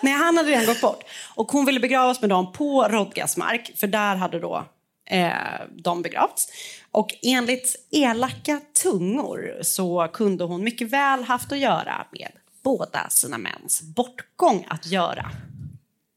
[0.00, 1.04] Nej, han hade redan gått bort.
[1.34, 4.64] Och hon ville begravas med dem på Rodgas mark, för där hade då
[5.10, 5.32] eh,
[5.84, 6.48] de begravts.
[6.92, 13.38] Och enligt elaka tungor så kunde hon mycket väl haft att göra med båda sina
[13.38, 15.30] mäns bortgång att göra.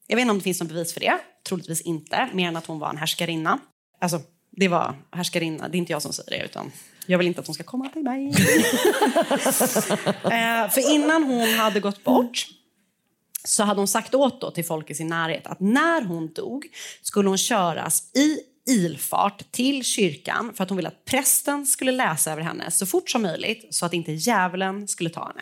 [0.08, 1.20] Jag vet inte om det finns något bevis för det.
[1.48, 3.60] Troligtvis inte, mer än att hon var en härskarinna.
[4.02, 6.72] Alltså, det var härskarinna, det är inte jag som säger det, utan
[7.06, 8.28] jag vill inte att hon ska komma till mig.
[10.24, 12.48] eh, för innan hon hade gått bort
[13.44, 16.68] så hade hon sagt åt till folk i sin närhet att när hon dog
[17.02, 22.32] skulle hon köras i ilfart till kyrkan för att hon ville att prästen skulle läsa
[22.32, 25.42] över henne så fort som möjligt så att inte djävulen skulle ta henne.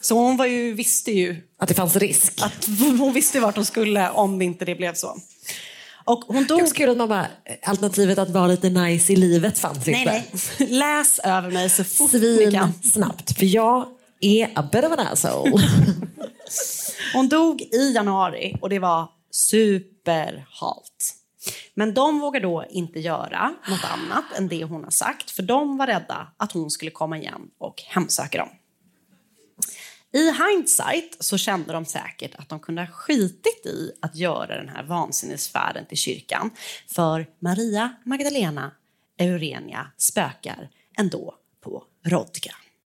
[0.00, 2.42] Så hon var ju, visste ju Att det fanns risk.
[2.42, 2.66] att
[2.98, 5.16] hon visste vart hon skulle om det inte det blev så.
[6.04, 6.62] Och hon dog...
[6.62, 7.26] också kul att man bara,
[7.62, 10.24] alternativet att vara lite nice i livet fanns Nej, inte.
[10.58, 10.68] nej.
[10.70, 12.72] Läs över mig så fort ni Svin kan.
[12.82, 13.88] snabbt, för jag
[14.20, 15.62] är a bit of an asshole.
[17.14, 21.14] Hon dog i januari och det var superhalt.
[21.78, 25.76] Men de vågar då inte göra något annat än det hon har sagt för de
[25.76, 28.48] var rädda att hon skulle komma igen och hemsöka dem.
[30.12, 34.68] I hindsight så kände de säkert att de kunde ha skitit i att göra den
[34.68, 36.50] här vansinnesfärden till kyrkan
[36.86, 38.72] för Maria Magdalena
[39.18, 42.54] Eurenia spökar ändå på Rodga.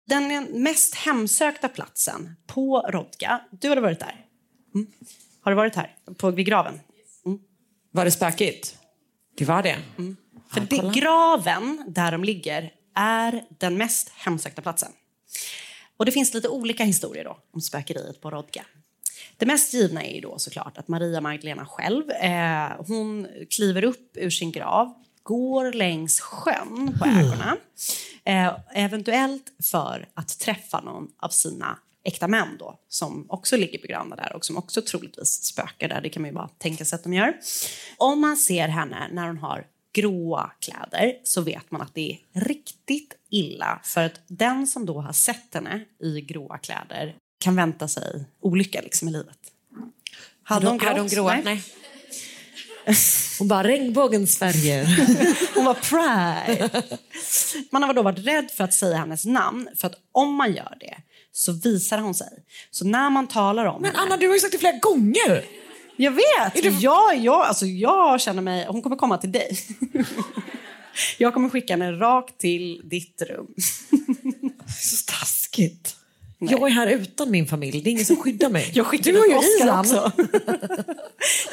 [0.06, 4.26] Den mest hemsökta platsen på Rodga, du hade varit där.
[4.74, 4.86] Mm.
[5.40, 5.96] Har du varit här?
[6.16, 6.80] På, vid graven?
[7.90, 8.78] Var det spökigt?
[9.36, 9.78] Det var det.
[10.52, 14.92] För det, graven där de ligger är den mest hemsökta platsen.
[15.96, 18.64] Och det finns lite olika historier då om spökeriet på Rodga.
[19.36, 24.16] Det mest givna är ju då såklart att Maria Magdalena själv, eh, hon kliver upp
[24.16, 27.56] ur sin grav, går längs sjön på ägorna,
[28.24, 28.52] eh,
[28.84, 31.78] eventuellt för att träffa någon av sina
[32.10, 36.00] äkta män då, som också ligger begravda där och som också troligtvis spökar där.
[36.00, 37.34] Det kan man ju bara tänka sig att de gör.
[37.96, 42.40] Om man ser henne när hon har gråa kläder så vet man att det är
[42.40, 47.88] riktigt illa för att den som då har sett henne i gråa kläder kan vänta
[47.88, 49.38] sig olycka liksom i livet.
[50.42, 51.40] Hade hon, hade hon gråa?
[51.44, 51.62] Nej.
[53.38, 54.84] Hon bara, regnbågens färger.
[55.54, 56.82] Hon var pride.
[57.70, 60.76] Man har då varit rädd för att säga hennes namn för att om man gör
[60.80, 60.96] det
[61.32, 62.44] så visar hon sig.
[62.70, 64.02] Så när man talar om Men henne...
[64.02, 65.44] Anna, du har ju sagt det flera gånger.
[65.96, 66.82] Jag vet!
[66.82, 68.66] Jag, jag, alltså jag känner mig...
[68.68, 69.58] Hon kommer komma till dig.
[71.18, 73.54] Jag kommer skicka henne rakt till ditt rum.
[74.80, 75.96] Så taskigt.
[76.38, 77.80] Jag är här utan min familj.
[77.82, 78.70] Det är ingen som skyddar mig.
[78.74, 79.80] Jag skickar du har ju Oscar Ian.
[79.80, 80.12] också.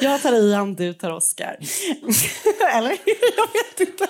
[0.00, 1.56] jag tar Ian, du tar Oscar.
[2.74, 2.96] Eller?
[3.36, 4.08] Jag vet inte.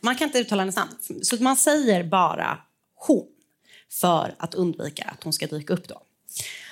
[0.00, 0.90] Man kan inte uttala hennes namn.
[1.22, 2.58] Så man säger bara
[2.94, 3.26] hon
[3.92, 6.02] för att undvika att hon ska dyka upp då.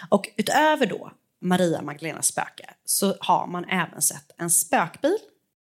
[0.08, 5.18] Och utöver då Maria Magdalenas spöke så har man även sett en spökbil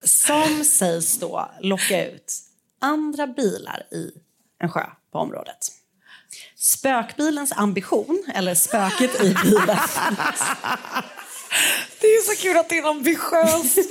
[0.04, 2.32] som sägs då locka ut
[2.80, 4.10] andra bilar i
[4.58, 5.72] en sjö på området.
[6.56, 9.78] Spökbilens ambition, eller spöket i bilen,
[12.00, 13.78] Det är så kul att det är ambitiöst.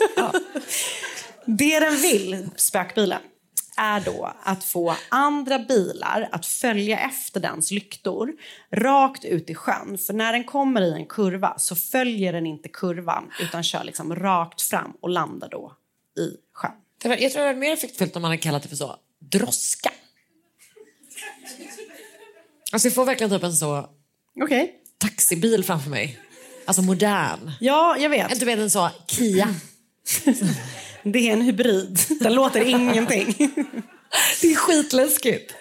[1.45, 3.21] Det den vill, spökbilen,
[3.77, 8.33] är då att få andra bilar att följa efter dens lyktor
[8.71, 9.97] rakt ut i sjön.
[9.97, 14.15] För när den kommer i en kurva så följer den inte kurvan utan kör liksom
[14.15, 15.73] rakt fram och landar då
[16.17, 16.71] i sjön.
[17.01, 18.95] Det var, jag tror det var mer effektfullt om man hade kallat det för så.
[19.19, 19.91] Droska.
[22.71, 23.89] Alltså jag får verkligen typ en så
[24.41, 24.73] Okej.
[24.97, 26.19] taxibil framför mig.
[26.65, 27.51] Alltså modern.
[27.59, 28.31] Ja, jag vet.
[28.31, 29.55] Inte vet en så Kia.
[31.11, 31.99] Det är en hybrid.
[32.19, 33.35] Den låter ingenting.
[34.41, 35.53] Det är skitläskigt.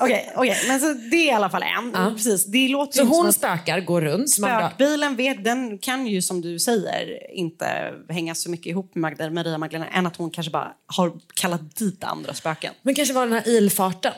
[0.00, 0.32] Okej,
[0.68, 2.14] men så det är i alla fall en.
[2.16, 4.30] Precis, det låter Så hon att- spökar, går runt.
[4.30, 9.30] Spökbilen vet, den kan ju som du säger inte hänga så mycket ihop med Magda,
[9.30, 12.74] Maria Magdalena än att hon kanske bara har kallat dit andra spöken.
[12.82, 14.12] Men kanske var den här ilfarten.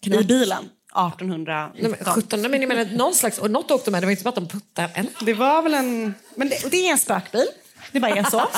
[0.00, 1.70] Kan I bilen 1819.
[1.78, 4.10] Nej, men 17, nej, men jag menar någon slags, och något åkte med, det var
[4.10, 5.06] inte bara att de puttade en.
[5.26, 6.14] Det var väl en...
[6.34, 7.46] Men det, det är en spökbil.
[7.92, 8.42] Det bara är så.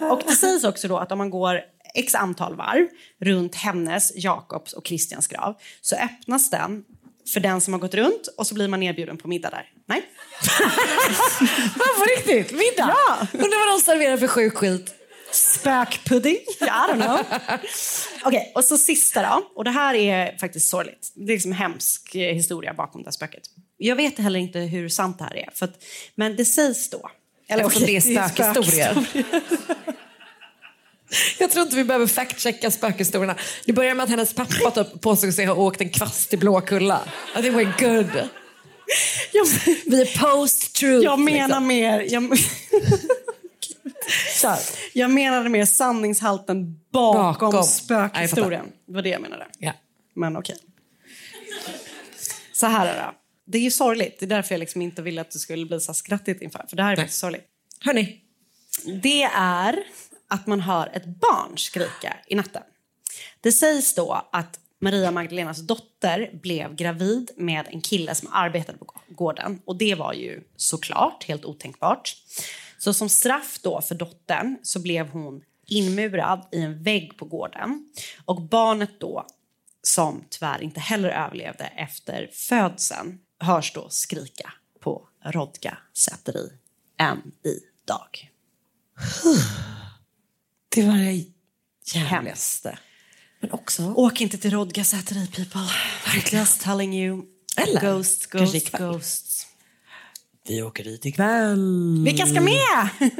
[0.00, 1.60] och det sägs också då att om man går
[1.94, 2.88] x antal varv
[3.20, 6.84] runt hennes, Jakobs och Kristians grav så öppnas den
[7.32, 9.70] för den som har gått runt och så blir man erbjuden på middag där.
[9.86, 10.02] Nej?
[11.98, 12.52] På riktigt?
[12.52, 12.96] Middag?
[13.08, 13.26] Ja.
[13.32, 14.94] Undrar vad de serverar för sjuk skit.
[15.32, 16.36] Spökpudding?
[16.60, 17.20] I don't know.
[18.24, 19.50] Okej, och så sista då.
[19.54, 21.12] Och det här är faktiskt sorgligt.
[21.14, 23.42] Det är liksom hemsk historia bakom det här spöket.
[23.76, 25.48] Jag vet heller inte hur sant det här är.
[25.54, 27.10] För att, men det sägs då.
[27.48, 29.06] Eller okej, det är spökhistorier.
[31.38, 33.36] Jag tror inte vi behöver fact-checka spökhistorierna.
[33.64, 37.00] Det börjar med att hennes pappa typ påstod sig ha åkt en kvast i Blåkulla.
[37.38, 38.28] I think we're good.
[39.32, 39.46] Jag,
[39.86, 41.04] Vi är post-truth.
[41.04, 41.66] jag menar liksom.
[41.66, 42.00] mer...
[42.08, 42.38] Jag,
[44.40, 44.56] Så
[44.92, 47.64] jag menade mer sanningshalten bakom, Bakom.
[47.64, 48.64] spökhistorien.
[48.86, 49.46] Det var det jag menade.
[49.58, 49.72] Ja.
[50.14, 50.56] Men okej.
[52.52, 53.10] Så här är det.
[53.46, 54.16] Det är ju sorgligt.
[54.20, 56.64] Det är därför jag liksom inte ville att du skulle bli så skrattigt inför.
[56.68, 57.44] För det här är faktiskt sorgligt.
[57.80, 58.20] Hörni,
[59.02, 59.78] Det är
[60.32, 62.62] att man hör ett barn skrika i natten.
[63.40, 68.94] Det sägs då att Maria Magdalenas dotter blev gravid med en kille som arbetade på
[69.08, 69.60] gården.
[69.64, 72.16] Och det var ju såklart helt otänkbart.
[72.78, 77.88] Så som straff då för dottern så blev hon inmurad i en vägg på gården.
[78.24, 79.26] Och barnet då,
[79.82, 86.52] som tyvärr inte heller överlevde efter födseln, hörs då skrika på Rodga säteri
[86.98, 88.30] än idag.
[90.74, 91.24] det var det
[91.94, 92.78] jävligaste.
[93.40, 93.92] Men också...
[93.96, 95.68] Åk inte till Rodga säteri, people.
[96.38, 97.22] Just telling you.
[97.56, 98.82] Eller ghosts, ikväll.
[98.82, 99.46] ghosts.
[100.48, 102.02] Vi åker dit ikväll.
[102.04, 102.88] Vilka ska med?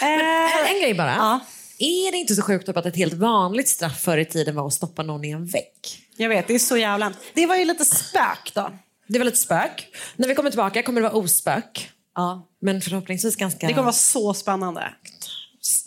[0.00, 1.14] En, en grej bara.
[1.14, 1.40] Ja.
[1.78, 4.72] Är det inte så sjukt att ett helt vanligt straff förr i tiden var att
[4.72, 5.80] stoppa någon i en vägg?
[6.16, 7.12] Jag vet, det är så jävla...
[7.34, 8.72] Det var ju lite spök då.
[9.06, 9.88] Det var lite spök.
[10.16, 11.90] När vi kommer tillbaka kommer det vara ospök.
[12.14, 12.48] Ja.
[12.60, 13.66] Men förhoppningsvis ganska...
[13.66, 14.94] Det kommer vara så spännande.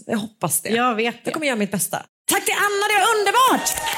[0.06, 0.70] Jag hoppas det.
[0.70, 1.22] Jag vet det.
[1.24, 2.06] Jag kommer göra mitt bästa.
[2.26, 3.98] Tack till Anna, det var underbart!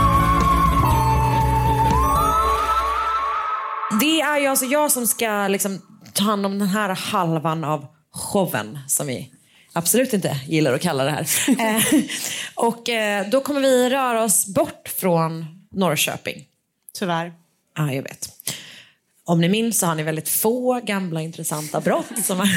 [4.01, 5.81] Det är ju alltså jag som ska liksom
[6.13, 9.31] ta hand om den här halvan av showen som vi
[9.73, 11.27] absolut inte gillar att kalla det här.
[11.59, 11.83] Eh,
[12.55, 16.45] och eh, då kommer vi röra oss bort från Norrköping.
[16.93, 17.33] Tyvärr.
[17.77, 18.29] Ja, jag vet.
[19.23, 22.25] Om ni minns så har ni väldigt få gamla intressanta brott.
[22.25, 22.49] Som har...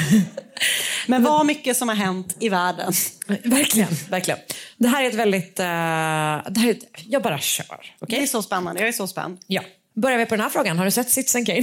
[1.07, 2.93] Men vad mycket som har hänt i världen.
[3.27, 4.39] verkligen, verkligen.
[4.77, 5.59] Det här är ett väldigt...
[5.59, 6.83] eh, det här är ett...
[7.07, 7.95] Jag bara kör.
[8.07, 8.81] Det är så spännande.
[8.81, 9.39] Jag är så spänd.
[9.47, 9.61] Ja.
[9.95, 10.77] Börjar vi på den här frågan.
[10.77, 11.61] Har du sett Citizen Kane?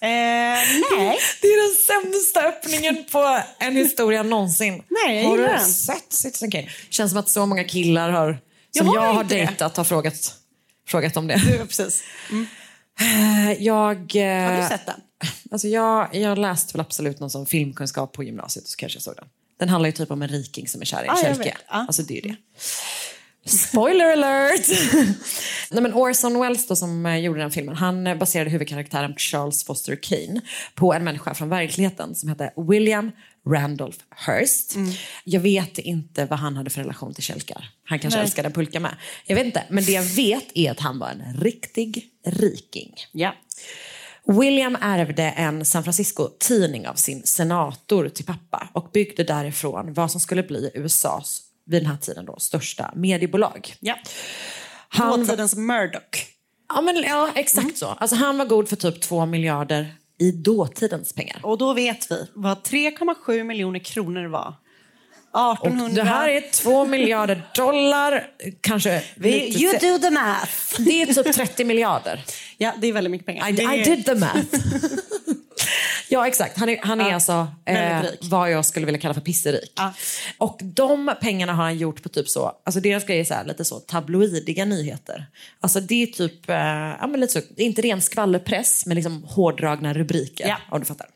[0.00, 1.18] nej.
[1.40, 4.82] Det är den sämsta öppningen på en historia någonsin.
[5.06, 5.66] Nej, jag har du den.
[5.66, 6.68] sett Citizen Kane?
[6.90, 8.26] Känns som att så många killar har,
[8.72, 9.44] Jag som har jag har inte det.
[9.46, 10.34] dejtat har frågat,
[10.88, 11.36] frågat om det.
[11.46, 12.02] Du, precis.
[13.00, 15.00] Eh, Jag, eh, Har du sett den?
[15.50, 19.02] Alltså jag, jag läste väl absolut någon sån filmkunskap på gymnasiet och så kanske jag
[19.02, 19.24] såg den.
[19.58, 21.56] Den handlar ju typ om en riking som är kär i en jag kälke.
[21.68, 21.74] Ja.
[21.88, 22.36] Alltså det är det.
[23.46, 24.68] Spoiler alert!
[25.70, 29.64] Nej, men Orson Welles då, som eh, gjorde den filmen, han eh, baserade huvudkaraktären Charles
[29.64, 30.40] Foster Kane
[30.74, 33.10] på en människa från verkligheten som hette William
[33.48, 34.74] Randolph Hearst.
[35.24, 37.70] Jag vet inte vad han hade för relation till kälkar.
[37.84, 38.24] Han kanske Nej.
[38.24, 38.94] älskade pulka med.
[39.26, 42.94] Jag vet inte, men det jag vet är att han var en riktig riking.
[43.12, 43.34] Ja.
[44.24, 50.20] William ärvde en San Francisco-tidning av sin senator till pappa och byggde därifrån vad som
[50.20, 53.74] skulle bli USAs, vid den här tiden då, största mediebolag.
[53.80, 53.98] ja.
[54.88, 56.26] Han- Dåtidens Murdoch.
[56.74, 57.86] Ja, men, ja exakt så.
[57.86, 61.40] Alltså, han var god för typ två miljarder i dåtidens pengar.
[61.42, 64.54] Och då vet vi vad 3,7 miljoner kronor var.
[65.32, 66.02] Och 1800...
[66.04, 68.26] det här är två miljarder dollar,
[68.60, 70.52] kanske Vi, you do the math.
[70.78, 72.24] Det är typ 30 miljarder.
[72.58, 73.48] Ja, det är väldigt mycket pengar.
[73.48, 74.36] I, I did the math.
[76.12, 76.58] ja, exakt.
[76.58, 79.72] Han är, han är Ja, alltså eh, vad jag skulle vilja kalla för pisserik.
[79.76, 79.92] Ja.
[80.38, 83.44] Och de pengarna har han gjort på typ så, alltså deras grejer är så här,
[83.44, 85.26] lite så tabloidiga nyheter.
[85.60, 86.56] Alltså det är typ, eh,
[87.00, 90.48] ja men lite så, inte ren skvallerpress men liksom hårdragna rubriker.
[90.48, 90.56] Ja.
[90.70, 91.06] Om du fattar.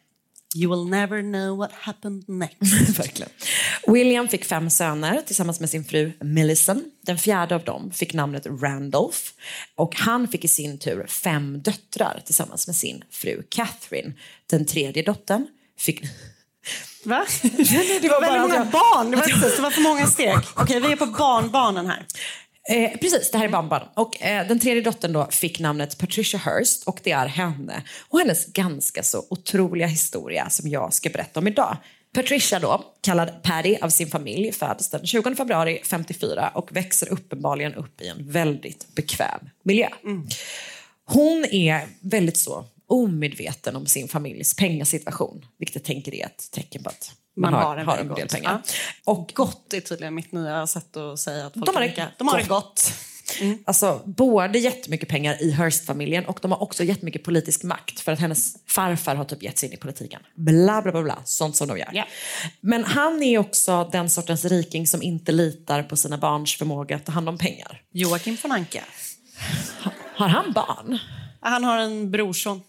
[0.56, 2.62] You will never know what happened next.
[2.98, 3.30] Verkligen.
[3.86, 6.84] William fick fem söner tillsammans med sin fru Millicent.
[7.06, 9.18] Den fjärde av dem fick namnet Randolph.
[9.74, 14.12] Och han fick i sin tur fem döttrar tillsammans med sin fru Catherine.
[14.50, 15.46] Den tredje dottern
[15.78, 16.02] fick...
[17.04, 17.26] Va?
[17.42, 17.48] det
[18.02, 19.10] Det var väldigt många jag- barn.
[19.10, 20.36] Det var, det var för många steg.
[20.54, 22.06] Okej, vi är på barnbarnen här.
[22.68, 23.82] Eh, precis, det här är barnbarn.
[23.94, 28.18] Och eh, den tredje dottern då fick namnet Patricia Hearst och det är henne och
[28.18, 31.76] hennes ganska så otroliga historia som jag ska berätta om idag.
[32.14, 37.74] Patricia då, kallad Patty av sin familj, föds den 20 februari 54 och växer uppenbarligen
[37.74, 39.88] upp i en väldigt bekväm miljö.
[41.04, 46.82] Hon är väldigt så omedveten om sin familjs pengasituation, vilket jag tänker är ett tecken
[46.82, 48.32] på att man, har, har, en väldigt del gott.
[48.32, 48.62] pengar.
[48.64, 49.12] Ja.
[49.12, 52.08] Och gott är tydligen mitt nya sätt att säga att folk De har det.
[52.18, 52.48] De har det gott.
[52.48, 52.92] gott.
[53.64, 58.18] Alltså både jättemycket pengar i Hearst-familjen och de har också jättemycket politisk makt för att
[58.18, 60.20] hennes farfar har typ gett sig in i politiken.
[60.34, 61.90] Bla bla bla, bla sånt som de gör.
[61.92, 62.04] Ja.
[62.60, 67.04] Men han är också den sortens riking som inte litar på sina barns förmåga att
[67.06, 67.82] ta hand om pengar.
[67.92, 68.84] Joakim von Anka.
[70.16, 70.98] Har han barn?
[71.40, 72.62] Han har en brorson.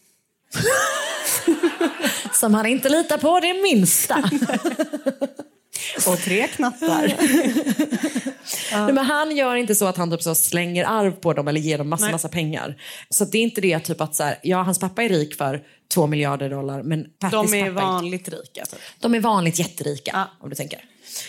[2.34, 4.32] Som han inte litar på det minsta.
[6.08, 7.14] Och tre knattar.
[8.86, 11.62] Nej, men han gör inte så att han typ så slänger arv på dem eller
[11.62, 12.12] ger dem massa, Nej.
[12.12, 12.82] massa pengar.
[13.10, 15.62] Så det är inte det typ att så här, ja, hans pappa är rik för
[15.94, 18.66] två miljarder dollar men De är pappa vanligt rika.
[18.66, 18.80] Typ.
[19.00, 20.32] De är vanligt jätterika, Ja.
[20.44, 20.80] om du tänker.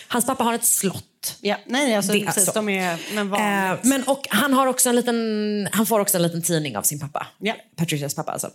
[0.07, 1.35] Hans pappa har ett slott.
[1.41, 2.51] Ja, nej, alltså, Det precis, så.
[2.51, 3.83] de är men Eh, vanligt.
[3.83, 6.99] men och han, har också en liten, han får också en liten tidning av sin
[6.99, 7.27] pappa.
[7.39, 7.53] Ja.
[7.77, 8.49] Patricias pappa alltså.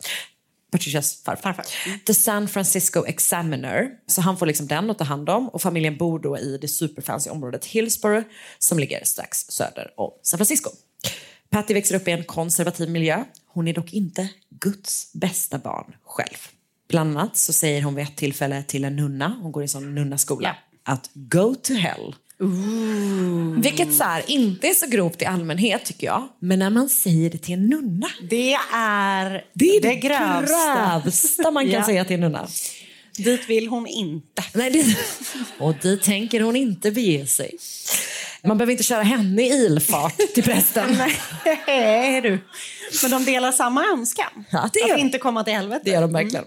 [0.74, 1.66] Patricias farfar.
[1.86, 2.00] Mm.
[2.06, 3.90] The San Francisco Examiner.
[4.06, 5.48] Så han får liksom den att ta hand om.
[5.48, 8.26] Och familjen bor då i det superfancy området Hillsborough
[8.58, 10.70] som ligger strax söder om San Francisco.
[11.50, 13.24] Patty växer upp i en konservativ miljö.
[13.46, 16.38] Hon är dock inte Guds bästa barn själv.
[16.88, 19.68] Bland annat så säger hon vid ett tillfälle till en nunna, hon går i en
[19.68, 22.14] sån nunnaskola, att go to hell.
[23.62, 26.28] Vilket så här, inte är så grovt i allmänhet tycker jag.
[26.38, 28.06] Men när man säger det till en nunna.
[28.30, 31.00] Det är Det är det, grövsta.
[31.04, 31.84] grövsta man kan Ja.
[31.86, 32.48] säga till en nunna.
[33.16, 34.42] Dit vill hon inte.
[34.54, 34.96] Nej, det...
[35.58, 37.50] Och dit tänker hon inte bege sig.
[38.44, 40.96] Man behöver inte köra henne i ilfart till prästen.
[41.66, 42.38] Nej, du.
[43.02, 44.44] Men de delar samma önskan.
[44.50, 45.80] Ja, det att inte komma till helvete.
[45.84, 46.44] Det gör de verkligen.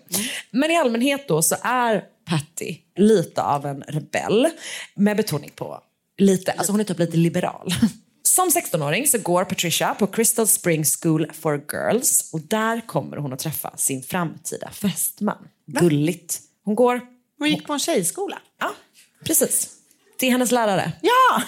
[0.51, 4.47] Men i allmänhet då så är Patty lite av en rebell
[4.95, 5.81] med betoning på
[6.17, 7.73] lite, alltså hon är typ lite liberal.
[8.23, 13.33] Som 16-åring så går Patricia på Crystal Springs School for Girls och där kommer hon
[13.33, 15.47] att träffa sin framtida fästman.
[15.65, 16.39] Gulligt.
[16.63, 17.01] Hon går,
[17.39, 18.39] Hon gick på en tjejskola.
[18.59, 18.73] ja
[19.25, 19.69] precis,
[20.19, 20.91] det är hennes lärare.
[21.01, 21.41] Ja!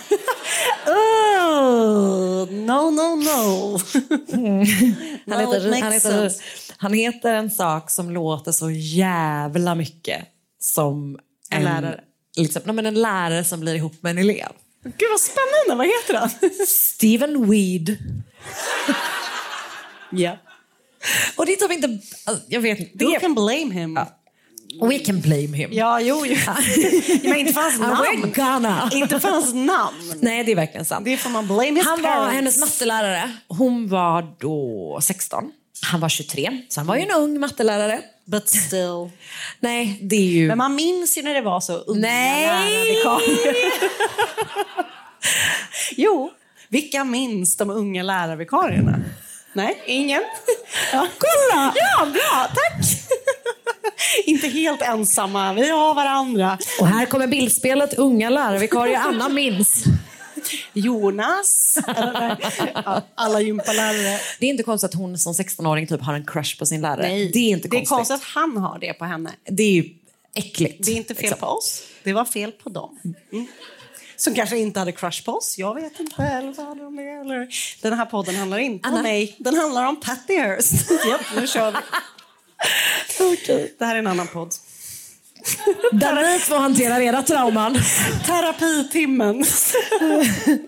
[0.94, 3.78] oh, no, no, no.
[4.32, 6.32] Han No, it heter, han, heter,
[6.78, 10.28] han heter en sak som låter så jävla mycket
[10.60, 12.02] som En lärare.
[12.38, 14.48] Liksom, nej, men en lärare som blir ihop med en elev.
[14.84, 16.30] Gud vad spännande, vad heter han?
[16.68, 17.98] Steven Weed.
[20.12, 20.38] Ja.
[21.36, 22.00] Och det är typ inte...
[22.48, 22.92] Jag vet inte.
[23.06, 24.00] Det, can blame him?
[24.82, 25.70] we can blame him.
[25.74, 26.36] Ja, jo, jo.
[27.24, 28.34] Men inte för hans namn.
[28.36, 28.90] gonna.
[28.94, 30.14] Inte för hans namn.
[30.22, 31.06] Nej, det är verkligen sant.
[31.06, 32.34] Det får man blame his Han var parents.
[32.34, 33.32] hennes mattelärare.
[33.48, 35.52] Hon var då 16.
[35.82, 38.02] Han var 23, så han var ju en ung mattelärare.
[38.30, 39.10] But still.
[39.60, 40.48] Nej, det är ju...
[40.48, 43.04] Men man minns ju när det var så unga Nej!
[45.98, 46.32] jo,
[46.68, 49.00] vilka minns de unga lärarvikarierna?
[49.54, 50.22] Nej, ingen?
[50.94, 51.08] Ja.
[51.18, 51.74] Kolla!
[51.76, 52.86] Ja, bra, tack!
[54.26, 56.58] Inte helt ensamma, vi har varandra.
[56.80, 59.84] Och här kommer bildspelet Unga lärarvikarier Anna minns.
[60.74, 61.78] Jonas,
[63.16, 64.20] alla gympalärare.
[64.40, 67.02] Det är inte konstigt att hon som 16-åring typ har en crush på sin lärare.
[67.02, 67.90] Nej, det är inte det är konstigt.
[67.90, 69.32] konstigt att han har det på henne.
[69.44, 69.90] Det är ju
[70.36, 70.86] äckligt.
[70.86, 71.40] Det är inte fel liksom.
[71.40, 73.00] på oss, det var fel på dem.
[73.32, 73.48] Mm.
[74.16, 76.24] Som kanske inte hade crush på oss, jag vet inte.
[76.24, 77.48] Eller så hade de det, eller...
[77.82, 78.98] Den här podden handlar inte Anna.
[78.98, 80.92] om mig, den handlar om Patty Hearst.
[81.10, 81.78] Japp, nu kör vi.
[83.78, 84.54] Det här är en annan podd.
[85.92, 87.78] Där ni två hanterar era trauman.
[88.26, 89.44] Terapitimmen.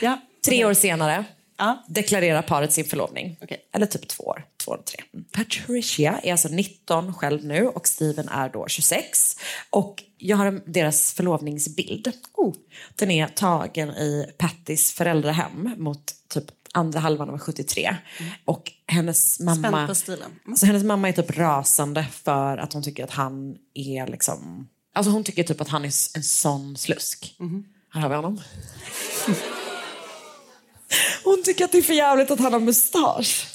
[0.00, 0.20] ja.
[0.44, 1.24] Tre år senare
[1.58, 1.84] Ja.
[1.88, 3.36] deklarerar paret sin förlovning.
[3.42, 3.60] Okej.
[3.72, 4.44] Eller typ två år.
[4.64, 5.02] Två eller tre.
[5.32, 9.36] Patricia är alltså 19 själv nu och Steven är då 26.
[9.70, 12.12] Och jag har deras förlovningsbild.
[12.34, 12.54] Oh.
[12.96, 16.44] Den är tagen i Pattys föräldrahem mot typ
[16.76, 17.96] andra halvan av 73.
[18.44, 19.80] Och hennes mamma...
[20.46, 20.56] Mm.
[20.56, 24.68] Så hennes mamma är typ rasande för att hon tycker att han är liksom...
[24.94, 27.36] Alltså hon tycker typ att han är en sån slusk.
[27.92, 28.40] Här har vi honom.
[31.24, 33.46] Hon tycker att det är för jävligt att han har mustasch.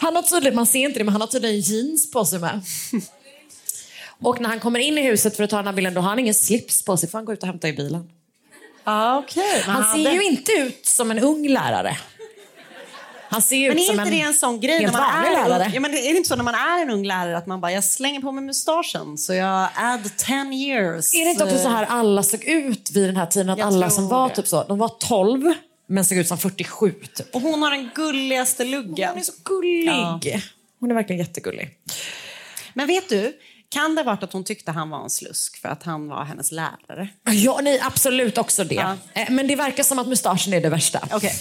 [0.00, 2.60] Han har tydligen, man ser inte det, men han har tydligen jeans på sig med.
[4.20, 6.08] Och när han kommer in i huset för att ta den här bilden, då har
[6.08, 8.10] han ingen slips på sig, för han går ut och hämtar i bilen.
[8.84, 9.60] Ah, okay.
[9.60, 11.98] Han ser ju inte ut som en ung lärare.
[13.28, 15.24] Han ser ju Men ut är som inte en det en sån grej när man
[15.26, 15.70] är lärare.
[15.74, 17.60] Ja, men det- är det inte så när man är en ung lärare att man
[17.60, 21.14] bara, jag slänger på mig mustaschen så jag add 10 years.
[21.14, 23.50] Är det inte också så här alla såg ut vid den här tiden?
[23.50, 24.34] Att Jag alla som var det.
[24.34, 25.54] typ så, de var 12
[25.86, 27.34] men såg ut som 47 typ.
[27.34, 29.08] Och hon har den gulligaste luggen.
[29.08, 29.88] Hon är så gullig.
[29.88, 30.20] Ja.
[30.80, 31.70] Hon är verkligen jättegullig.
[32.74, 33.32] Men vet du,
[33.74, 36.24] kan det ha varit att hon tyckte han var en slusk för att han var
[36.24, 37.08] hennes lärare?
[37.32, 38.74] Ja, nej, absolut också det.
[38.74, 38.96] Ja.
[39.12, 41.08] Eh, Men det verkar som att mustaschen är det värsta.
[41.12, 41.34] Okej.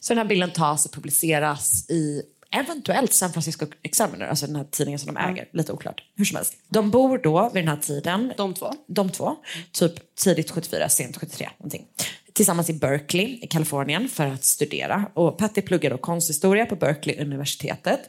[0.00, 2.22] Så den här bilden tas och publiceras i
[2.54, 5.48] eventuellt San Francisco Examiner, alltså den här tidningen som de äger.
[5.52, 6.00] Lite oklart.
[6.16, 6.54] Hur som helst.
[6.68, 8.72] De bor då vid den här tiden, De två?
[8.88, 9.36] de två,
[9.72, 11.86] typ tidigt 74, sent 73 någonting.
[12.32, 15.04] Tillsammans i Berkeley i Kalifornien för att studera.
[15.14, 18.00] Och Patty pluggar då konsthistoria på Berkeley universitetet.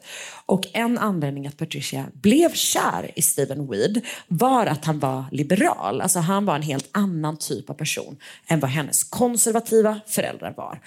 [0.45, 6.01] Och en anledning att Patricia blev kär i Stephen Weed var att han var liberal.
[6.01, 8.17] Alltså han var en helt annan typ av person
[8.47, 10.79] än vad hennes konservativa föräldrar var.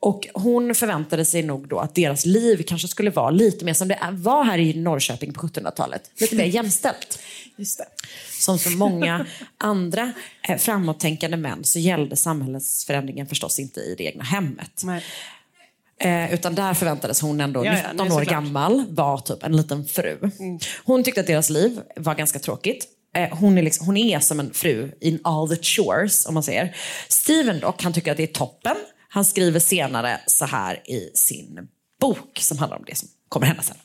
[0.00, 3.88] Och hon förväntade sig nog då att deras liv kanske skulle vara lite mer som
[3.88, 6.10] det var här i Norrköping på 1700-talet.
[6.20, 7.18] Lite mer jämställt.
[7.56, 7.84] Just det.
[8.38, 9.26] Som för många
[9.58, 10.12] andra
[10.48, 14.82] eh, framåttänkande män så gällde samhällsförändringen förstås inte i det egna hemmet.
[14.84, 15.04] Nej.
[16.00, 19.56] Eh, utan där förväntades hon ändå, Ja, ja, 19 nej, år gammal, var typ en
[19.56, 20.18] liten fru.
[20.84, 22.88] Hon tyckte att deras liv var ganska tråkigt.
[23.16, 26.42] Eh, hon, är liksom, hon är som en fru in all the chores, om man
[26.42, 26.76] säger.
[27.08, 28.76] Steven dock, han tycker att det är toppen.
[29.08, 31.68] Han skriver senare så här i sin
[32.00, 33.76] bok som handlar om det som kommer hända sen.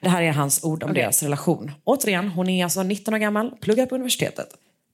[0.00, 1.70] Det här är hans ord om deras relation.
[1.84, 4.48] Återigen, hon är alltså 19 år gammal, pluggar på universitetet.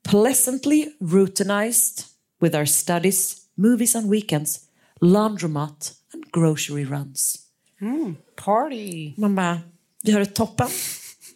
[0.09, 2.05] Pleasantly routinized
[2.41, 4.61] with our studies, movies on weekends,
[5.01, 7.39] laundromat and grocery runs.
[8.45, 9.15] Party.
[9.17, 9.61] Man bara,
[10.03, 10.69] vi har ett toppen.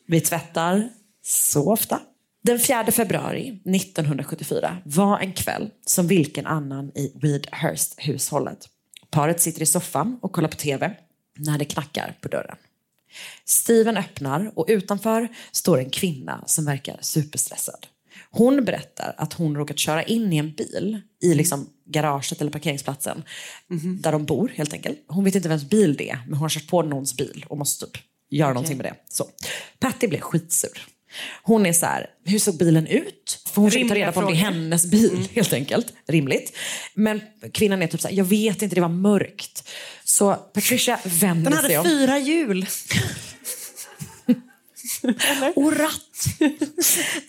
[0.06, 0.88] Vi tvättar
[1.22, 2.00] så ofta.
[2.42, 8.68] Den 4 februari 1974 var en kväll som vilken annan i Weedhurst-hushållet.
[9.10, 10.96] Paret sitter i soffan och kollar på TV
[11.36, 12.56] när det knackar på dörren.
[13.44, 17.86] Steven öppnar och utanför står en kvinna som verkar superstressad.
[18.30, 23.22] Hon berättar att hon råkat köra in i en bil i liksom garaget eller parkeringsplatsen
[24.00, 24.98] där de bor helt enkelt.
[25.08, 27.58] Hon vet inte vems bil det är, men hon har kört på någons bil och
[27.58, 28.94] måste typ göra någonting med det.
[29.08, 29.26] Så.
[29.78, 30.86] Patty blev skitsur.
[31.42, 33.42] Hon är så här, hur såg bilen ut?
[33.46, 35.92] För hon försöker ta reda på om det är hennes bil helt enkelt.
[36.06, 36.56] Rimligt.
[36.94, 37.20] Men
[37.52, 39.68] kvinnan är typ så här, jag vet inte, det var mörkt.
[40.04, 41.98] Så Patricia vänder Den sig hade om.
[41.98, 42.66] fyra hjul.
[45.56, 46.40] Och ratt.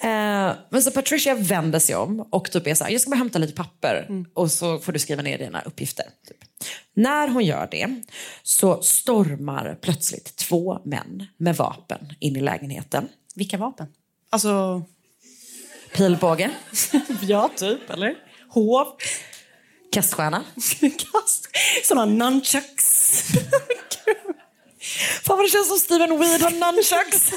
[0.04, 3.16] eh, men så Patricia vänder sig om och typ är så här, jag ska bara
[3.16, 6.06] hämta lite papper och så får du skriva ner dina uppgifter.
[6.28, 6.38] Typ.
[6.94, 8.04] När hon gör det
[8.44, 13.08] så stormar plötsligt två män med vapen in i lägenheten.
[13.36, 13.88] Vilka vapen?
[14.30, 14.84] Alltså,
[15.96, 16.52] Pilbåge,
[17.22, 18.16] ja typ, eller?
[18.50, 18.88] Hov.
[19.92, 20.44] kaststjärna.
[20.82, 21.50] Kast.
[21.84, 23.24] Såna nunchucks.
[25.24, 27.32] Fan vad det känns som Steven Weed har nunchucks.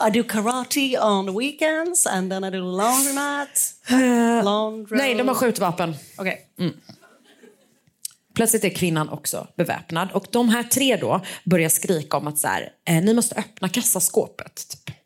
[0.06, 3.74] I do karate on the weekends and then I do laundromat.
[4.44, 4.98] Laundry.
[4.98, 5.96] Nej, de har skjutvapen.
[6.18, 6.48] Okej.
[8.34, 12.48] Plötsligt är kvinnan också beväpnad och de här tre då börjar skrika om att så
[12.48, 14.68] här, eh, ni måste öppna kassaskåpet.
[14.68, 14.96] Typ.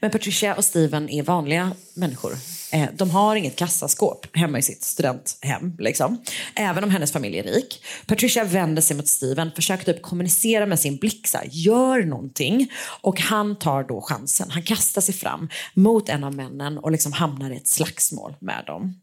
[0.00, 2.32] Men Patricia och Steven är vanliga människor.
[2.72, 5.76] Eh, de har inget kassaskåp hemma i sitt studenthem.
[5.78, 6.22] Liksom.
[6.54, 7.84] Även om hennes familj är rik.
[8.06, 11.26] Patricia vänder sig mot Steven, försöker typ kommunicera med sin blick.
[11.26, 12.72] Så här, Gör någonting.
[13.00, 14.50] Och han tar då chansen.
[14.50, 18.64] Han kastar sig fram mot en av männen och liksom hamnar i ett slagsmål med
[18.66, 19.00] dem.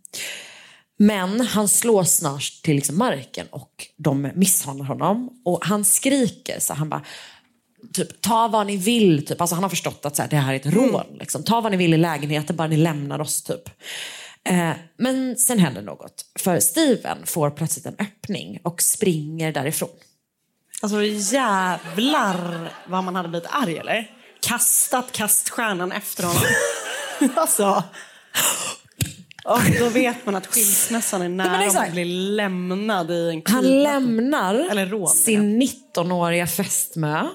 [0.97, 5.29] Men han slås snart till liksom marken och de misshandlar honom.
[5.45, 7.01] Och han skriker så han bara
[7.93, 9.25] Typ, ta vad ni vill.
[9.25, 9.41] Typ.
[9.41, 11.05] Alltså, han har förstått att så här, det här är ett rån.
[11.19, 11.43] Liksom.
[11.43, 13.43] Ta vad ni vill i lägenheten, bara ni lämnar oss.
[13.43, 13.69] Typ.
[14.49, 16.25] Eh, men sen händer något.
[16.39, 19.89] För Steven får plötsligt en öppning och springer därifrån.
[20.81, 24.11] Alltså jävlar vad man hade blivit arg eller?
[24.41, 26.41] Kastat kaststjärnan efter honom.
[27.35, 27.83] alltså.
[29.45, 31.87] Och då vet man att skilsmässan är nära men om exakt.
[31.87, 33.83] att bli lämnad i en Han kniv.
[33.83, 37.27] lämnar Eller rån, sin 19-åriga fästmö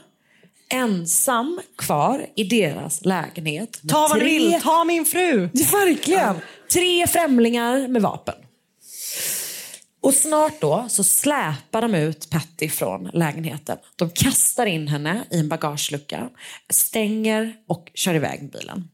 [0.70, 3.80] ensam kvar i deras lägenhet.
[3.88, 5.48] Ta vad tre- vill, ta min fru!
[5.72, 6.36] Verkligen!
[6.72, 8.34] Tre främlingar med vapen.
[10.02, 13.78] Och snart då så släpar de ut Patty från lägenheten.
[13.96, 16.28] De kastar in henne i en bagagelucka,
[16.70, 18.88] stänger och kör iväg bilen.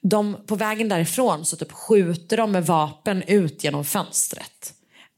[0.00, 4.72] De, på vägen därifrån så typ skjuter de med vapen ut genom fönstret.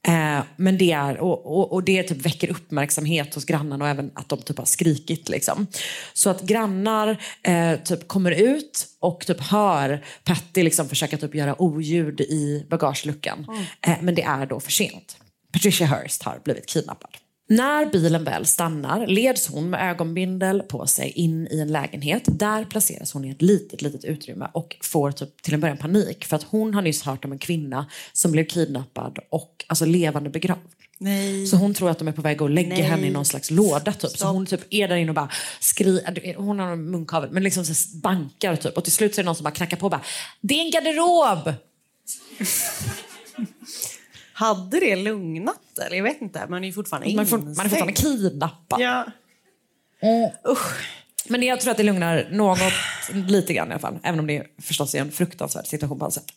[0.07, 4.11] Eh, men det, är, och, och, och det typ väcker uppmärksamhet hos grannarna och även
[4.15, 5.29] att de typ har skrikit.
[5.29, 5.67] Liksom.
[6.13, 11.63] Så att grannar eh, typ kommer ut och typ hör Patty liksom försöka typ göra
[11.63, 13.47] oljud i bagageluckan.
[13.87, 15.17] Eh, men det är då för sent.
[15.53, 17.11] Patricia Hearst har blivit kidnappad.
[17.51, 22.23] När bilen väl stannar leds hon med ögonbindel på sig in i en lägenhet.
[22.27, 26.25] Där placeras hon i ett litet, litet utrymme och får typ till en början panik
[26.25, 30.31] för att hon har nyss hört om en kvinna som blev kidnappad och alltså levande
[30.31, 30.61] begravd.
[30.99, 31.47] Nej.
[31.47, 32.83] Så hon tror att de är på väg att lägga Nej.
[32.83, 34.11] henne i någon slags låda typ.
[34.11, 35.31] Så hon typ är där inne och bara
[35.61, 38.77] skriker, hon har en munkavel, men liksom så bankar typ.
[38.77, 40.05] Och till slut så är det någon som bara knackar på och bara,
[40.41, 41.55] det är en garderob!
[44.39, 45.97] Hade det lugnat eller?
[45.97, 46.47] Jag vet inte.
[46.49, 48.81] Man är ju fortfarande Man är, man är fortfarande kidnappad.
[48.81, 49.07] Ja.
[51.29, 52.59] Men jag tror att det lugnar något,
[53.13, 53.99] lite grann i alla fall.
[54.03, 56.33] Även om det förstås är en fruktansvärd situation på alla sätt.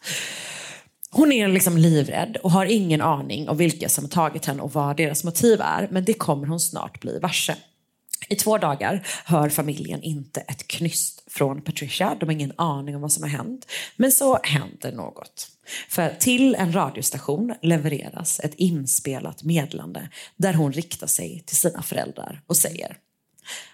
[1.11, 4.97] Hon är liksom livrädd och har ingen aning om vilka som tagit henne och vad
[4.97, 5.87] deras motiv är.
[5.91, 7.55] Men det kommer hon snart bli varse.
[8.29, 12.17] I två dagar hör familjen inte ett knyst från Patricia.
[12.19, 13.71] De har ingen aning om vad som har hänt.
[13.95, 15.50] Men så händer något.
[15.89, 22.41] För till en radiostation levereras ett inspelat meddelande där hon riktar sig till sina föräldrar
[22.47, 22.97] och säger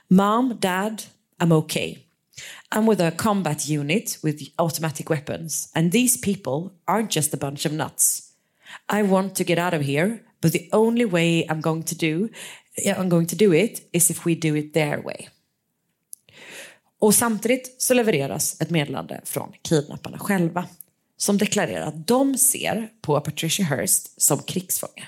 [0.08, 1.04] Mom, Dad,
[1.42, 1.98] I'm okay.
[2.76, 7.66] I'm with a combat unit with automatic weapons, and these people aren't just a bunch
[7.66, 8.24] of nuts.
[8.94, 12.30] I want to get out of here, but the only way I'm going to do
[12.86, 15.30] I'm going to do it is if we do it their way.
[17.00, 20.66] Och samtidigt så levereras ett meddelande från kidnapparna själva
[21.18, 25.08] som deklarerar att de ser på Patricia Hearst som krigsfånge.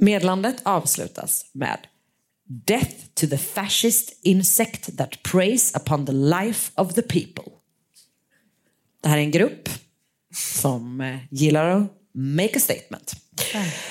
[0.00, 1.78] Meddelandet avslutas med
[2.48, 7.52] Death to the fascist insect that preys upon the life of the people.
[9.02, 9.68] Det här är en grupp
[10.34, 13.14] som eh, gillar att make a statement.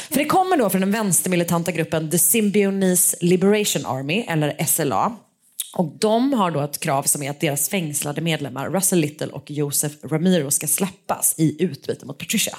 [0.09, 5.15] För det kommer då från den vänstermilitanta gruppen The Symbionese Liberation Army, eller SLA.
[5.75, 9.51] Och de har då ett krav som är att deras fängslade medlemmar Russell Little och
[9.51, 12.57] Joseph Ramiro ska släppas i utbyte mot Patricia.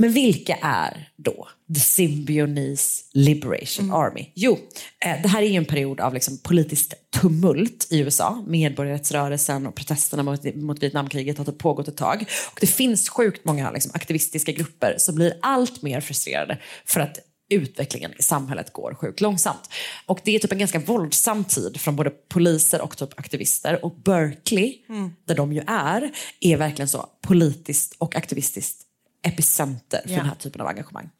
[0.00, 4.26] Men vilka är då The Symbionese Liberation Army?
[4.34, 4.58] Jo,
[5.04, 8.44] eh, det här är ju en period av liksom politiskt tumult i USA.
[8.46, 12.24] Medborgarrättsrörelsen och protesterna mot, mot Vietnamkriget har typ pågått ett tag.
[12.52, 17.18] Och det finns sjukt många liksom, aktivistiska grupper som blir allt mer frustrerade för att
[17.48, 19.70] utvecklingen i samhället går sjukt långsamt.
[20.06, 23.84] Och det är typ en ganska våldsam tid från både poliser och typ aktivister.
[23.84, 24.78] Och Berkeley,
[25.24, 28.82] där de ju är, är verkligen så politiskt och aktivistiskt
[29.22, 30.16] epicenter för Ja.
[30.16, 31.10] den här typen av engagemang.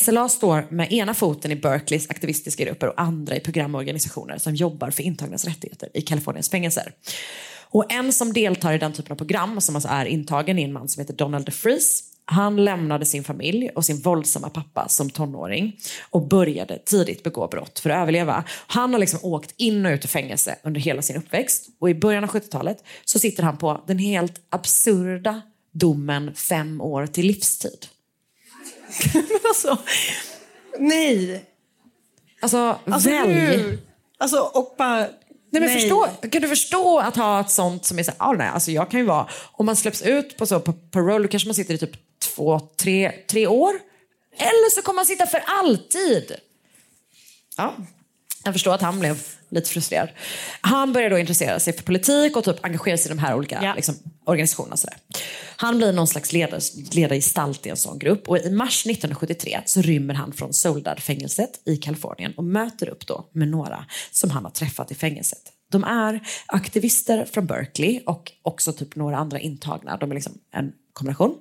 [0.00, 4.90] SLA står med ena foten i Berkeleys aktivistiska grupper och andra i programorganisationer som jobbar
[4.90, 6.92] för intagnas rättigheter i Kaliforniens fängelser.
[7.70, 10.72] Och en som deltar i den typen av program, som alltså är intagen, är en
[10.72, 12.02] man som heter Donald DeFries.
[12.24, 15.76] Han lämnade sin familj och sin våldsamma pappa som tonåring
[16.10, 18.44] och började tidigt begå brott för att överleva.
[18.66, 21.94] Han har liksom åkt in och ut ur fängelse under hela sin uppväxt och i
[21.94, 27.86] början av 70-talet så sitter han på den helt absurda domen fem år till livstid.
[29.14, 29.78] Men alltså,
[30.78, 31.44] nej.
[32.40, 33.32] Alltså, Alltså, välj.
[33.32, 33.78] hur?
[34.18, 35.06] Alltså, och bara...
[35.50, 38.48] Nej, men Förstå, kan du förstå att ha ett sånt som är så ah, nej,
[38.48, 41.48] alltså jag kan ju vara, om man släpps ut på så på parole, då kanske
[41.48, 41.96] man sitter i typ
[42.34, 43.80] två, tre, tre år
[44.36, 46.32] Eller så kommer han sitta för alltid.
[47.56, 47.74] Ja,
[48.44, 50.08] jag förstår att han blev lite frustrerad.
[50.60, 53.74] Han började då intressera sig för politik och typ engagera sig i de här olika
[53.74, 54.76] liksom, organisationerna.
[54.76, 54.96] Sådär.
[55.56, 56.60] Han blir någon slags ledare,
[56.92, 61.76] ledargestalt i en sån grupp och i mars 1973 så rymmer han från Soledad-fängelset i
[61.76, 65.42] Kalifornien och möter upp då med några som han har träffat i fängelset.
[65.70, 69.96] De är aktivister från Berkeley och också typ några andra intagna.
[69.96, 71.38] De är liksom en kombination.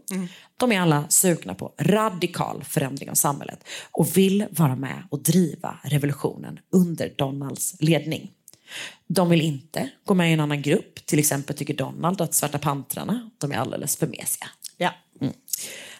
[0.58, 5.80] De är alla sugna på radikal förändring av samhället och vill vara med och driva
[5.84, 8.32] revolutionen under Donalds ledning.
[9.08, 11.06] De vill inte gå med i en annan grupp.
[11.06, 14.48] Till exempel tycker Donald att Svarta pantrarna de är alldeles för mesiga.
[14.78, 14.94] Ja.
[15.22, 15.34] Mm.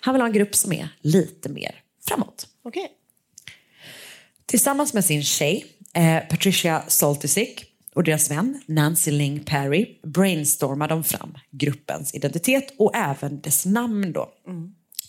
[0.02, 2.48] Han vill ha en grupp som är lite mer framåt.
[2.64, 2.92] Okej.
[4.46, 11.04] Tillsammans med sin tjej eh, Patricia Soltysik och deras vän Nancy Ling Perry brainstormar de
[11.04, 14.30] fram gruppens identitet och även dess namn då.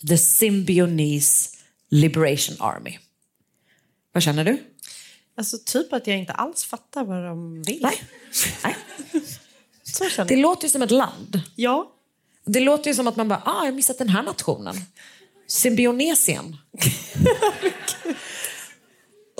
[0.09, 1.49] The Symbionese
[1.89, 2.97] Liberation Army.
[4.11, 4.57] Vad känner du?
[5.37, 7.79] Alltså typ att jag inte alls fattar vad de vill.
[7.81, 8.01] Nej.
[8.63, 8.75] Nej.
[9.83, 10.41] Så känner Det jag.
[10.41, 11.41] låter ju som ett land.
[11.55, 11.91] Ja.
[12.45, 14.75] Det låter ju som att man bara, ah, jag har missat den här nationen.
[15.47, 16.57] Symbionesien.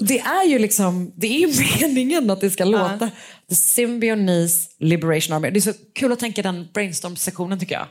[0.01, 3.11] Det är ju liksom, det är meningen att det ska låta.
[3.49, 5.49] The Symbionese Liberation Army.
[5.49, 7.87] Det är så kul att tänka den brainstorm-sessionen tycker jag.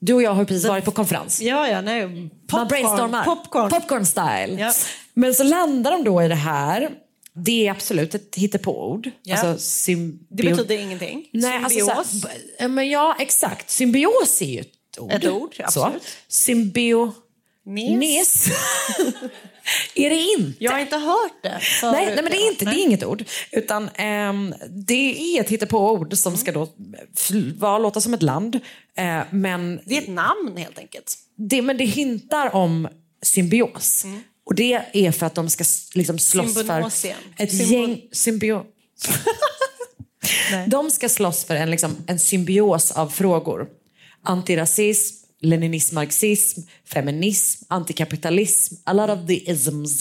[0.00, 1.40] Du och jag har precis varit på konferens.
[1.40, 2.06] Ja, ja, nej.
[2.06, 2.68] Man Popcorn.
[2.68, 3.24] brainstormar.
[3.24, 3.70] Popcorn.
[3.70, 4.60] Popcorn style.
[4.60, 4.72] Ja.
[5.14, 6.90] Men så landar de då i det här.
[7.32, 9.10] Det är absolut ett hittepåord.
[9.22, 9.48] Ja.
[9.48, 9.90] Alltså,
[10.28, 11.28] Det betyder ingenting.
[11.32, 12.20] Nej, alltså, Symbios.
[12.20, 12.28] så
[12.58, 13.70] här, men ja, exakt.
[13.70, 15.12] Symbios är ju ett ord.
[15.12, 16.02] Ett ord, absolut.
[16.02, 16.08] Så.
[16.28, 17.12] Symbio...
[17.68, 17.98] Nes.
[17.98, 18.48] Nes.
[19.94, 20.64] är det inte?
[20.64, 21.58] Jag har inte hört det.
[21.60, 21.92] förut.
[21.92, 23.24] Nej, nej, men det är, inte, det är inget ord.
[23.52, 26.68] Utan ehm, det är ett hittepåord som ska då
[27.56, 28.54] vara, låta som ett land.
[28.96, 31.14] Eh, men, Det är ett namn helt enkelt.
[31.36, 32.88] det, men det hintar om
[33.22, 34.04] symbios.
[34.46, 35.64] Och det är för att de ska
[35.94, 36.80] liksom slåss för
[37.36, 38.02] ett Symbo- gäng...
[38.12, 38.64] Symbio...
[40.66, 43.68] de ska slåss för en, liksom, en symbios av frågor.
[44.22, 48.74] Antirasism, leninism, marxism, feminism, antikapitalism.
[48.84, 50.00] A lot of the isms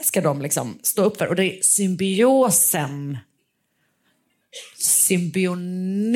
[0.00, 1.26] ska de liksom stå upp för.
[1.26, 3.18] Och det är symbiosen
[4.78, 6.12] Symbionesen.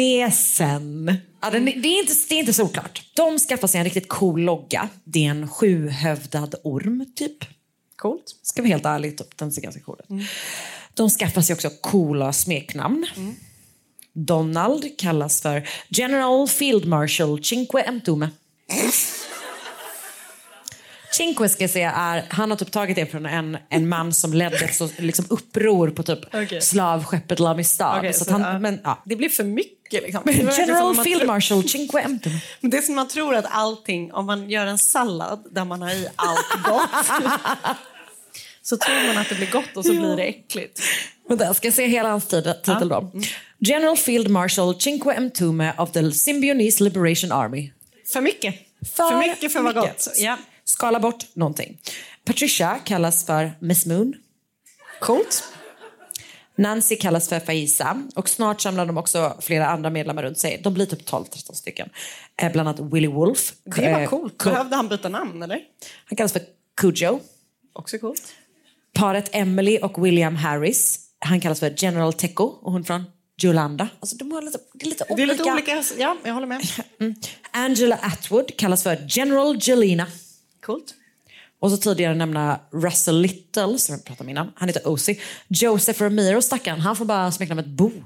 [1.40, 1.60] Ja, det, är
[1.98, 3.02] inte, det är inte solklart.
[3.14, 4.88] De skaffar sig en riktigt cool logga.
[5.04, 7.36] Det är en sjuhövdad orm, typ.
[7.96, 8.36] Coolt.
[8.42, 9.38] Ska vara helt ärlig, typ.
[9.38, 10.06] den ser ganska cool ut.
[10.94, 13.06] De skaffar sig också coola smeknamn.
[14.12, 18.30] Donald kallas för General Field Marshal Cinque Emtume.
[21.18, 24.32] Cinque ska jag säga är, han har typ tagit det från en, en man som
[24.32, 26.60] ledde ett så, liksom uppror på typ Okej.
[26.60, 27.98] slavskeppet Lamistad.
[27.98, 28.58] Okej, så så, han, ja.
[28.58, 29.02] men, ja.
[29.04, 30.02] Det blir för mycket.
[30.02, 30.22] Liksom.
[30.58, 32.18] General Field Marshal Cinque.
[32.60, 35.82] Men Det är som man tror att allting, om man gör en sallad där man
[35.82, 36.90] har i allt gott
[38.62, 40.80] så tror man att det blir gott och så blir det äckligt.
[41.28, 43.12] Vänta, jag ska se hela hans titel då.
[43.58, 47.70] General Field Marshal Cinque Emtume of the Symbionese Liberation Army.
[48.12, 48.54] För mycket.
[48.96, 50.08] För, För mycket för vara gott.
[50.16, 50.36] Ja.
[50.64, 51.78] Skala bort någonting.
[52.24, 54.14] Patricia kallas för Miss Moon.
[55.00, 55.44] Coolt.
[56.56, 60.60] Nancy kallas för Faisa och snart samlar de också flera andra medlemmar runt sig.
[60.64, 61.90] De blir typ 12-13 stycken.
[62.42, 63.52] Eh, bland annat Willie Wolf.
[63.64, 64.44] Det var Eh, coolt.
[64.44, 65.60] Behövde han byta namn eller?
[66.04, 66.42] Han kallas för
[66.80, 67.20] Cujo.
[67.72, 68.22] Också coolt.
[68.94, 71.00] Paret Emily och William Harris.
[71.18, 73.04] Han kallas för General Teco och hon från
[73.38, 73.88] Jolanda.
[74.00, 75.22] Alltså de har lite, det är lite Det olika.
[75.32, 75.82] är lite olika.
[75.98, 76.62] Ja, jag håller med.
[77.50, 80.06] Angela Atwood kallas för General Jelena.
[80.66, 80.94] Coolt.
[81.60, 84.52] Och så tidigare nämna Russell Little, som jag pratade om innan.
[84.56, 85.16] Han heter Ozzy.
[85.48, 87.90] Joseph Ramiro, stackaren, han får bara smeknamnet Bo.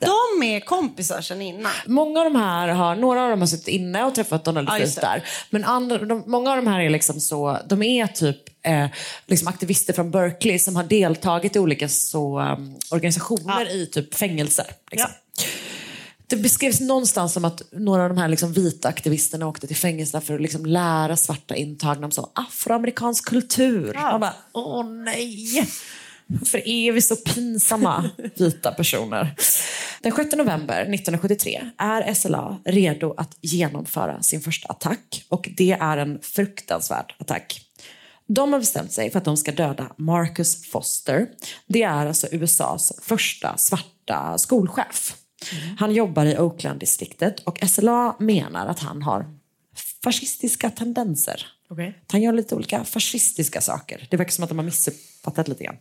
[0.00, 1.72] De är kompisar sen innan.
[1.86, 4.78] Många av de här har, några av dem har suttit inne och träffat Donald Ja,
[4.78, 5.24] Trump där.
[5.50, 8.86] Men andra, de, många av de här är liksom så, de är typ eh,
[9.26, 14.66] liksom aktivister från Berkeley som har deltagit i olika så, um, organisationer i typ fängelser.
[14.90, 15.10] Liksom.
[16.26, 20.20] Det beskrevs någonstans som att några av de här liksom vita aktivisterna åkte till fängelserna
[20.20, 23.94] för att liksom lära svarta intagna om så afroamerikansk kultur.
[23.94, 25.68] Man bara, åh nej!
[26.44, 29.34] För är vi så pinsamma vita personer?
[30.02, 35.96] Den 6 november 1973 är SLA redo att genomföra sin första attack och det är
[35.96, 37.60] en fruktansvärd attack.
[38.26, 41.26] De har bestämt sig för att de ska döda Marcus Foster.
[41.66, 45.16] Det är alltså USAs första svarta skolchef.
[45.78, 49.26] Han jobbar i Oakland-distriktet och SLA menar att han har
[50.04, 51.46] fascistiska tendenser.
[51.70, 51.98] Okej.
[52.12, 54.06] Han gör lite olika fascistiska saker.
[54.10, 55.76] Det verkar som att de har missuppfattat lite grann.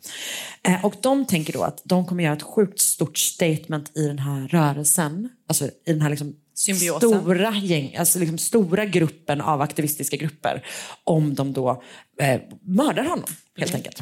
[0.63, 4.19] Eh, och de tänker då att de kommer göra ett sjukt stort statement i den
[4.19, 7.09] här rörelsen, alltså i den här liksom Symbiosen.
[7.09, 10.65] stora gäng, alltså liksom stora gruppen av aktivistiska grupper
[11.03, 11.83] om de då
[12.21, 14.01] eh, mördar honom helt enkelt.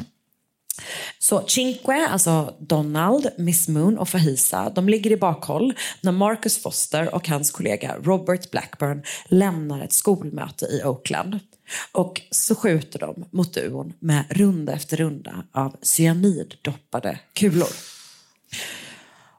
[1.18, 7.14] Så Cinque, alltså Donald, Miss Moon och Fahisa, de ligger i bakhåll när Marcus Foster
[7.14, 11.40] och hans kollega Robert Blackburn lämnar ett skolmöte i Oakland.
[11.92, 17.68] Och så skjuter de mot duon med runda efter runda av cyaniddoppade kulor.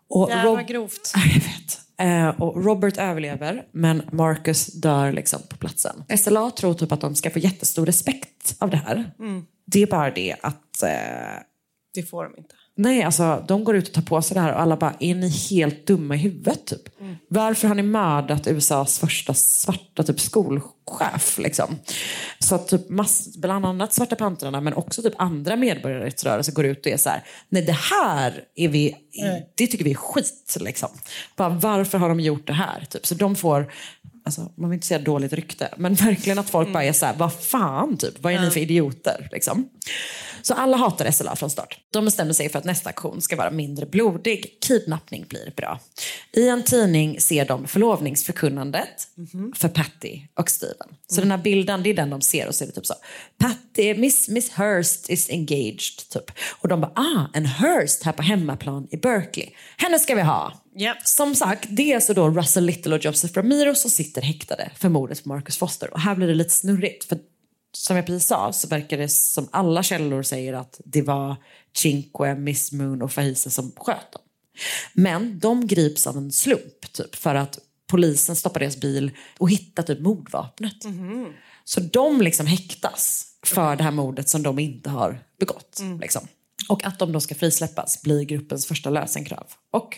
[0.09, 1.11] Och Jävlar Rob- grovt.
[1.15, 1.81] Ja, Jag vet.
[1.99, 6.03] Eh, och Robert överlever, men Marcus dör liksom på platsen.
[6.17, 9.11] SLA tror typ att de ska få jättestor respekt av det här.
[9.19, 9.45] Mm.
[9.65, 10.83] Det är bara det att...
[10.83, 10.89] Eh,
[11.93, 12.55] Det får de inte.
[12.77, 15.15] Nej, alltså de går ut och tar på sig det här och alla bara, är
[15.15, 17.01] ni helt dumma i huvudet typ?
[17.01, 17.15] Mm.
[17.27, 21.75] Varför har ni mördat USAs första svarta typ skolchef liksom?
[22.39, 26.85] Så att typ mass, bland annat Svarta Pantrarna men också typ andra medborgarrättsrörelser går ut
[26.85, 28.95] och är så här, nej det här är vi,
[29.55, 30.89] det tycker vi är skit liksom.
[31.35, 32.85] Bara, varför har de gjort det här?
[32.89, 33.05] Typ.
[33.05, 33.71] Så de får,
[34.27, 37.15] alltså, man vill inte säga dåligt rykte, men verkligen att folk bara är så här,
[37.17, 39.29] vad fan typ, vad är ni för idioter?
[39.31, 39.69] Liksom.
[40.41, 41.79] Så alla hatar SLA från start.
[41.91, 44.57] De bestämmer sig för att nästa aktion ska vara mindre blodig.
[44.61, 45.79] Kidnappning blir bra.
[46.33, 49.07] I en tidning ser de förlovningsförkunnandet
[49.55, 50.87] för Patty och Steven.
[51.07, 52.93] Så den här bilden, det är den de ser och så är det typ så.
[53.37, 56.09] Patty, Miss, Miss Hurst is engaged.
[56.09, 56.31] Typ.
[56.61, 59.49] Och de bara, ah, en Hurst här på hemmaplan i Berkeley.
[59.77, 60.53] Henne ska vi ha.
[61.03, 64.89] Som sagt, det är alltså då Russell Little och Joseph Ramiro som sitter häktade för
[64.89, 65.93] mordet på Marcus Foster.
[65.93, 67.03] Och här blir det lite snurrigt.
[67.03, 67.19] För
[67.77, 71.35] som jag precis sa så verkar det som alla källor säger att det var
[71.75, 74.21] Cinque, Miss Moon och Fahisa som sköt dem.
[74.93, 79.83] Men de grips av en slump typ för att polisen stoppar deras bil och hittar
[79.83, 80.85] typ mordvapnet.
[81.63, 85.81] Så de liksom häktas för det här mordet som de inte har begått.
[86.01, 86.27] Liksom.
[86.69, 89.45] Och att de då ska frisläppas blir gruppens första lösenkrav.
[89.71, 89.97] Och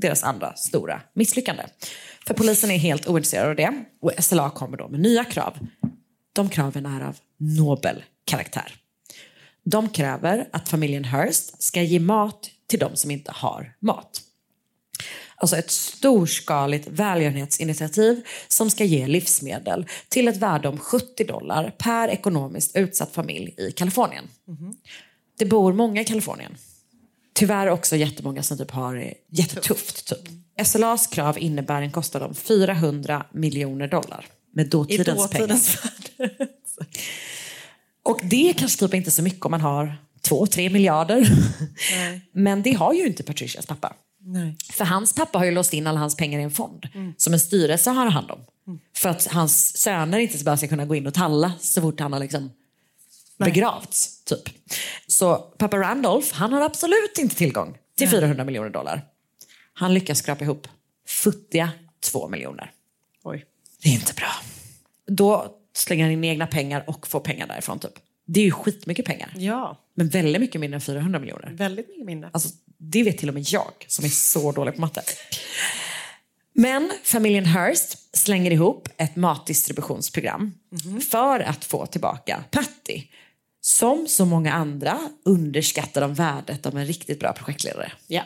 [0.00, 1.62] deras andra stora misslyckande.
[2.26, 5.58] För polisen är helt ointresserad av det och SLA kommer då med nya krav.
[6.32, 8.74] De kraven är av nobel karaktär.
[9.64, 14.22] De kräver att familjen Hearst ska ge mat till de som inte har mat.
[15.36, 22.08] Alltså ett storskaligt välgörenhetsinitiativ som ska ge livsmedel till ett värde om 70 dollar per
[22.08, 24.24] ekonomiskt utsatt familj i Kalifornien.
[25.38, 26.56] Det bor många i Kalifornien.
[27.38, 30.08] Tyvärr också jättemånga som typ har det jättetufft.
[30.08, 30.66] Typ.
[30.66, 35.76] SLAs krav innebär en kostnad om 400 miljoner dollar med dåtidens, dåtidens
[36.16, 36.48] pengar.
[38.02, 39.96] Och det är kanske typ inte så mycket om man har
[40.28, 41.28] 2-3 miljarder.
[42.32, 43.94] Men det har ju inte Patricias pappa.
[44.20, 44.56] Nej.
[44.72, 47.40] För hans pappa har ju låst in alla hans pengar i en fond som en
[47.40, 48.40] styrelse har hand om.
[48.96, 52.12] För att hans söner inte bara ska kunna gå in och talla så fort han
[52.12, 52.50] har liksom
[53.38, 54.24] begravts.
[54.24, 54.48] Typ.
[55.06, 59.04] Så pappa Randolph, han har absolut inte tillgång till 400 miljoner dollar.
[59.72, 60.68] Han lyckas skrapa ihop
[61.08, 61.70] futtiga
[62.00, 62.72] 2 miljoner.
[63.24, 63.44] Oj.
[63.82, 64.30] Det är inte bra.
[65.06, 67.78] Då slänger han in egna pengar och får pengar därifrån.
[67.78, 67.92] Typ.
[68.26, 69.32] Det är ju skitmycket pengar.
[69.36, 71.50] Ja, Men väldigt mycket mindre än 400 miljoner.
[71.52, 72.30] väldigt mycket mindre.
[72.32, 75.02] Alltså, det vet till och med jag som är så dålig på matte.
[76.52, 80.54] Men familjen Hearst slänger ihop ett matdistributionsprogram
[81.10, 83.02] för att få tillbaka Patty.
[83.68, 87.92] Som så många andra underskattar de värdet av en riktigt bra projektledare.
[88.06, 88.22] Ja.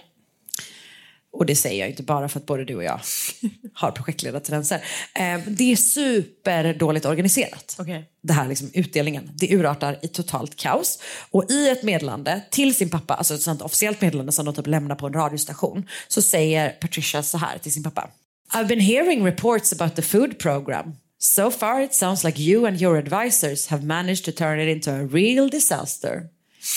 [1.33, 3.01] Och det säger jag inte bara för att både du och jag
[3.75, 4.85] har projektledartendenser.
[5.15, 7.77] Eh, Det är superdåligt organiserat.
[7.79, 8.05] Okej.
[8.23, 9.31] Det här liksom utdelningen.
[9.35, 10.99] Det urartar i totalt kaos.
[11.31, 14.67] Och i ett meddelande till sin pappa, alltså ett sånt officiellt meddelande som de typ
[14.67, 18.11] lämnar på en radiostation, så säger Patricia så här till sin pappa.
[18.55, 20.97] I've been hearing reports about the food program.
[21.25, 24.91] So far it sounds like you and your advisors have managed to turn it into
[24.91, 26.23] a real disaster.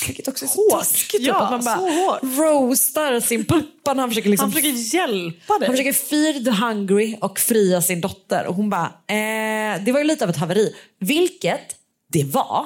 [0.08, 0.80] Vilket också är så Hårt.
[0.80, 1.22] taskigt.
[1.22, 5.68] Ja, att man bara roastar sin pappa när han försöker liksom Han försöker hjälpa dig.
[5.68, 8.46] han försöker feed the hungry och fria sin dotter.
[8.48, 10.76] Och hon bara, eh, det var ju lite av ett haveri.
[11.00, 11.76] Vilket
[12.12, 12.66] det var,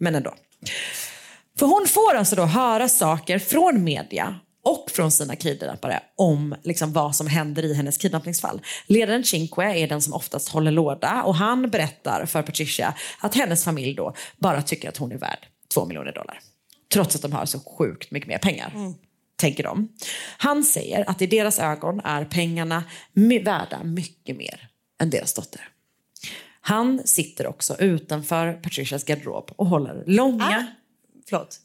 [0.00, 0.34] men ändå.
[1.58, 4.34] För hon får alltså då höra saker från media
[4.64, 8.60] och från sina kidnappare om liksom vad som händer i hennes kidnappningsfall.
[8.86, 13.64] Ledaren Cinque är den som oftast håller låda och han berättar för Patricia att hennes
[13.64, 16.40] familj då bara tycker att hon är värd två miljoner dollar.
[16.92, 18.72] Trots att de har så sjukt mycket mer pengar
[19.36, 19.88] tänker de.
[20.38, 22.84] Han säger att i deras ögon är pengarna
[23.44, 24.68] värda mycket mer
[25.00, 25.68] än deras dotter.
[26.60, 30.66] Han sitter också utanför Patricias garderob och håller långa...
[31.28, 31.60] Förlåt.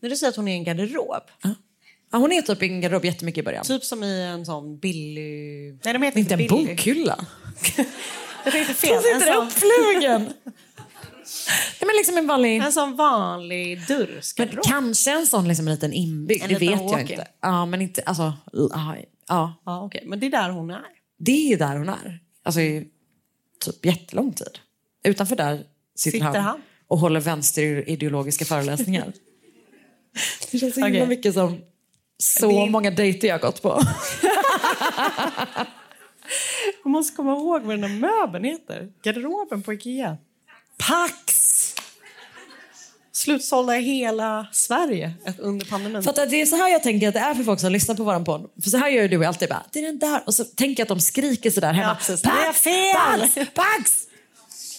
[0.00, 1.22] När du säger att hon är en garderob.
[2.16, 3.64] Ja, hon är typ i en garderob jättemycket i början.
[3.64, 5.78] Typ som i en sån billig...
[5.84, 6.76] Nej, de heter Inte en billig.
[6.76, 7.26] bokhylla.
[8.44, 8.90] Jag tänkte fel.
[8.94, 10.22] Hon sitter en, sån, uppflugen.
[11.80, 12.56] Nej, men liksom en vanlig...
[12.56, 14.64] en sån vanlig Men dörrsgarderob.
[14.64, 17.10] kanske en sån liksom liten inbyggd, En det liten vet jag walk-in.
[17.10, 17.28] inte.
[17.40, 18.02] Ja, men inte...
[18.02, 18.96] Alltså, ja,
[19.28, 19.54] ja.
[19.66, 20.02] Ja, okej.
[20.06, 20.82] Men det är där hon är.
[21.18, 22.20] Det är ju där hon är.
[22.42, 22.88] Alltså i
[23.64, 24.58] typ jättelång tid.
[25.04, 25.56] Utanför där
[25.96, 26.60] sitter, Sitter han, han?
[26.88, 29.12] och håller vänsterideologiska föreläsningar.
[30.50, 31.08] Det känns så himla Okej.
[31.08, 31.58] mycket som
[32.18, 33.68] så Det många dejter jag gått på.
[36.84, 38.88] Man måste komma ihåg vad den där möbeln heter.
[39.02, 40.16] Garderoben på Ikea.
[40.78, 41.46] Pax!
[43.12, 46.02] Slutsålda i hela Sverige under pandemin.
[46.02, 47.94] För att det är så här jag tänker att det är för folk som lyssnar
[47.94, 48.50] på våran podd.
[48.62, 50.22] För så här gör du alltid bara, det är den där.
[50.26, 51.96] Och så tänker jag att de skriker sådär hemma.
[52.08, 53.20] Ja, är fel!
[53.20, 53.54] Pax!
[53.54, 54.06] Pax!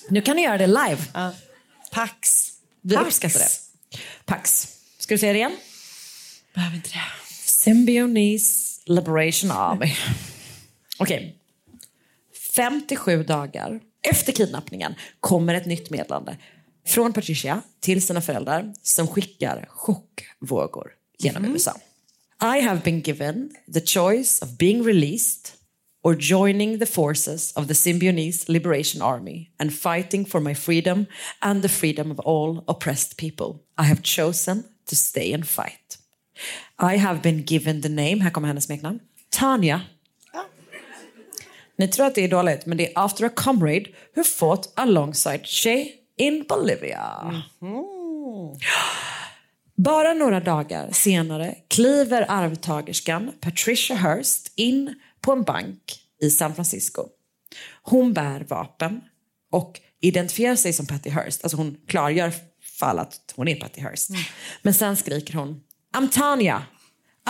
[0.09, 0.97] Nu kan ni göra det live.
[1.91, 2.49] Pax.
[2.81, 3.07] Vi Pax.
[3.07, 3.49] uppskattar det.
[4.25, 4.67] Pax.
[4.99, 5.57] Ska du säga det igen?
[6.53, 7.26] Behöver inte det.
[7.57, 9.95] Symbionese Liberation Army.
[10.99, 11.35] Okej.
[12.55, 16.37] 57 dagar efter kidnappningen kommer ett nytt meddelande
[16.85, 21.79] från Patricia till sina föräldrar som skickar chockvågor genom USA.
[22.41, 25.53] I have been given the choice of being released
[26.03, 31.05] or joining the forces of the Symbionese Liberation Army and fighting for my freedom
[31.39, 33.59] and the freedom of all oppressed people.
[33.77, 35.96] I have chosen to stay and fight.
[36.81, 38.99] I have been given the name, här kommer hennes smeknamn,
[39.29, 39.81] Tanya.
[41.77, 45.45] Ni tror att det är dåligt, men det är after a comrade who fought alongside
[45.45, 47.43] Che in Bolivia.
[49.75, 57.07] Bara några dagar senare kliver arvtagerskan Patricia Hearst in på en bank i San Francisco.
[57.81, 59.01] Hon bär vapen
[59.51, 61.43] och identifierar sig som Patty Hearst.
[61.43, 62.33] Alltså hon klargör
[62.79, 64.09] fall att hon är Patty Hearst.
[64.61, 65.61] Men sen skriker hon
[65.97, 66.61] I'm Tanya.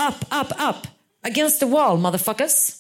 [0.10, 0.88] Up, up, up.
[1.28, 2.72] Against the wall, motherfuckers.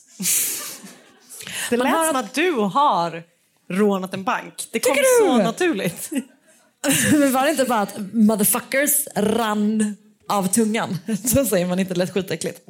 [1.69, 3.23] Det Man lät har- som att du har
[3.69, 4.67] rånat en bank.
[4.71, 5.27] Det kom Tycker du?
[5.27, 6.09] så naturligt.
[7.11, 9.95] Men var det inte bara att motherfuckers rann
[10.29, 10.97] av tungan?
[11.25, 12.61] Så säger man inte, det lät skitäckligt.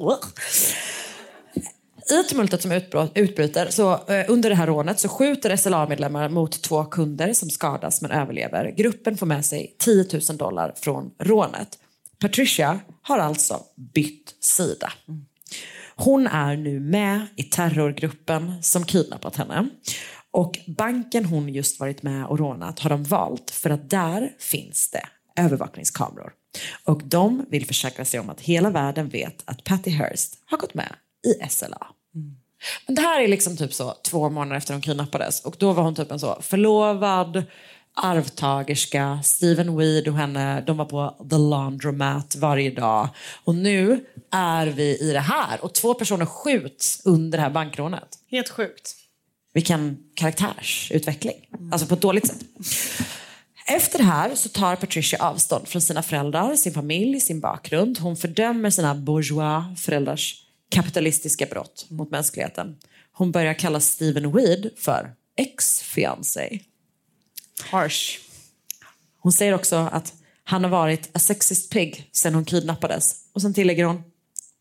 [2.10, 2.72] I tumultet som
[3.14, 8.02] utbryter, så, eh, under det här rånet så skjuter SLA-medlemmar mot två kunder som skadas
[8.02, 8.70] men överlever.
[8.76, 11.78] Gruppen får med sig 10 000 dollar från rånet.
[12.20, 13.60] Patricia har alltså
[13.94, 14.92] bytt sida.
[15.96, 19.68] Hon är nu med i terrorgruppen som kidnappat henne.
[20.30, 24.90] Och banken hon just varit med och rånat har de valt för att där finns
[24.90, 25.08] det
[25.42, 26.32] övervakningskameror.
[26.84, 30.74] Och de vill försäkra sig om att hela världen vet att Patty Hearst har gått
[30.74, 30.94] med
[31.26, 31.86] i SLA.
[32.86, 35.82] Men det här är liksom typ så två månader efter hon kidnappades och då var
[35.82, 37.44] hon typ en så förlovad
[38.02, 43.08] arvtagerska, Steven Weed och henne, de var på The Laundromat varje dag.
[43.44, 48.08] Och nu är vi i det här och två personer skjuts under det här bankrånet.
[48.30, 48.94] Helt sjukt.
[49.54, 51.48] Vilken karaktärsutveckling.
[51.72, 52.44] Alltså på ett dåligt sätt.
[53.66, 57.98] Efter det här så tar Patricia avstånd från sina föräldrar, sin familj, sin bakgrund.
[57.98, 62.76] Hon fördömer sina bourgeois föräldrars kapitalistiska brott mot mänskligheten.
[63.12, 66.60] Hon börjar kalla Steven Weed för ex-fiancé.
[67.62, 68.18] Harsh.
[69.20, 73.14] Hon säger också att han har varit a sexist pig sen hon kidnappades.
[73.32, 74.02] Och sen tillägger hon,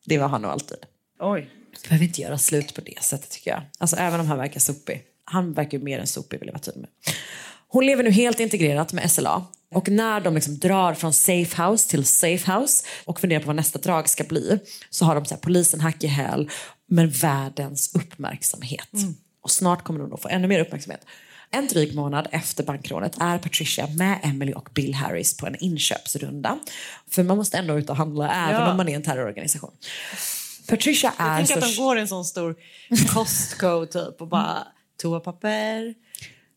[0.06, 0.78] det var han nog alltid.
[1.20, 1.50] Oj.
[1.84, 3.62] Du behöver inte göra slut på det sättet tycker jag.
[3.78, 5.04] Alltså även om han verkar sopig.
[5.24, 6.90] Han verkar ju mer än sopig vill jag vara tydlig med.
[7.68, 9.46] Hon lever nu helt integrerat med SLA.
[9.74, 13.56] Och när de liksom drar från safe house till safe house och funderar på vad
[13.56, 16.50] nästa drag ska bli så har de så här, polisen hack i häl
[16.86, 18.90] men världens uppmärksamhet.
[19.42, 21.06] Och snart kommer de att få ännu mer uppmärksamhet.
[21.52, 26.60] En dryg månad efter bankrånet är Patricia med Emily och Bill Harris på en inköpsrunda.
[27.12, 28.72] För man måste ändå ut och handla även Ja.
[28.72, 29.72] om man är en terrororganisation.
[30.68, 32.56] Patricia är Jag tänker att de går i en sån stor
[33.14, 34.68] Costco typ och bara
[35.02, 35.94] toapapper.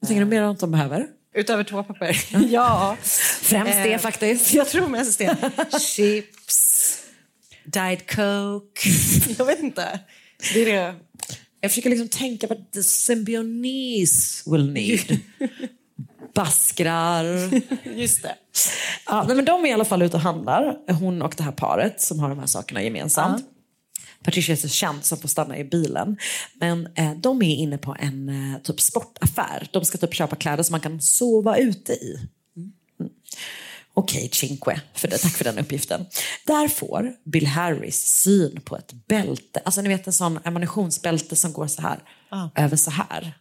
[0.00, 1.06] Vad tänker du mer om att de behöver?
[1.34, 2.16] Utöver toapapper?
[2.50, 2.96] ja.
[3.42, 4.54] Främst det Eh, faktiskt.
[4.54, 5.36] Jag tror mest det.
[5.80, 6.98] Chips,
[7.64, 8.90] Diet Coke.
[9.38, 10.00] Jag vet inte.
[10.54, 10.94] Det är det.
[11.60, 15.18] Jag försöker liksom tänka på the symbionese will need.
[16.34, 17.24] Baskrar.
[17.96, 18.34] Just det.
[19.06, 21.52] Ja, nej, men de är i alla fall ute och handlar, hon och det här
[21.52, 23.44] paret som har de här sakerna gemensamt.
[24.22, 26.16] Patricia är så känd som får stanna i bilen.
[26.54, 29.68] Men eh, de är inne på en eh, typ sportaffär.
[29.72, 32.18] De ska typ köpa kläder som man kan sova ute i.
[32.56, 32.72] Mm.
[33.94, 36.06] Okej, Cinque, för det, tack för den uppgiften.
[36.46, 39.60] Där får Bill Harris syn på ett bälte.
[39.64, 41.98] Alltså ni vet en sån ammunitionsbälte som går så här
[42.56, 43.32] över så här.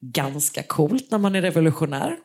[0.00, 2.16] Ganska coolt när man är revolutionär.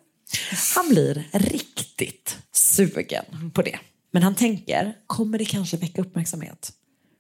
[0.76, 3.80] Han blir riktigt sugen på det.
[4.12, 6.72] Men han tänker, kommer det kanske väcka uppmärksamhet?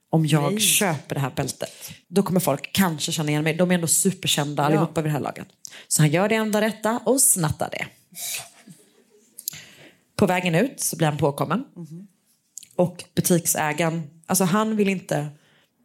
[0.09, 0.61] Om jag Nej.
[0.61, 1.91] köper det här bältet.
[2.07, 3.53] Då kommer folk kanske känna igen mig.
[3.53, 5.47] De är ändå superkända allihopa vid det här laget.
[5.87, 7.85] Så han gör det enda rätta och snattar det.
[10.17, 11.63] På vägen ut så blir han påkommen.
[12.75, 15.29] Och butiksägaren, alltså han vill inte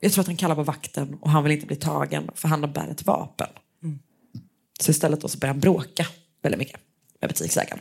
[0.00, 2.72] Jag tror att han kallar på vakten och han vill inte bli tagen för han
[2.72, 3.48] bär ett vapen.
[4.80, 6.06] Så istället då så börjar han bråka
[6.42, 6.80] väldigt mycket
[7.20, 7.78] med butiksägaren.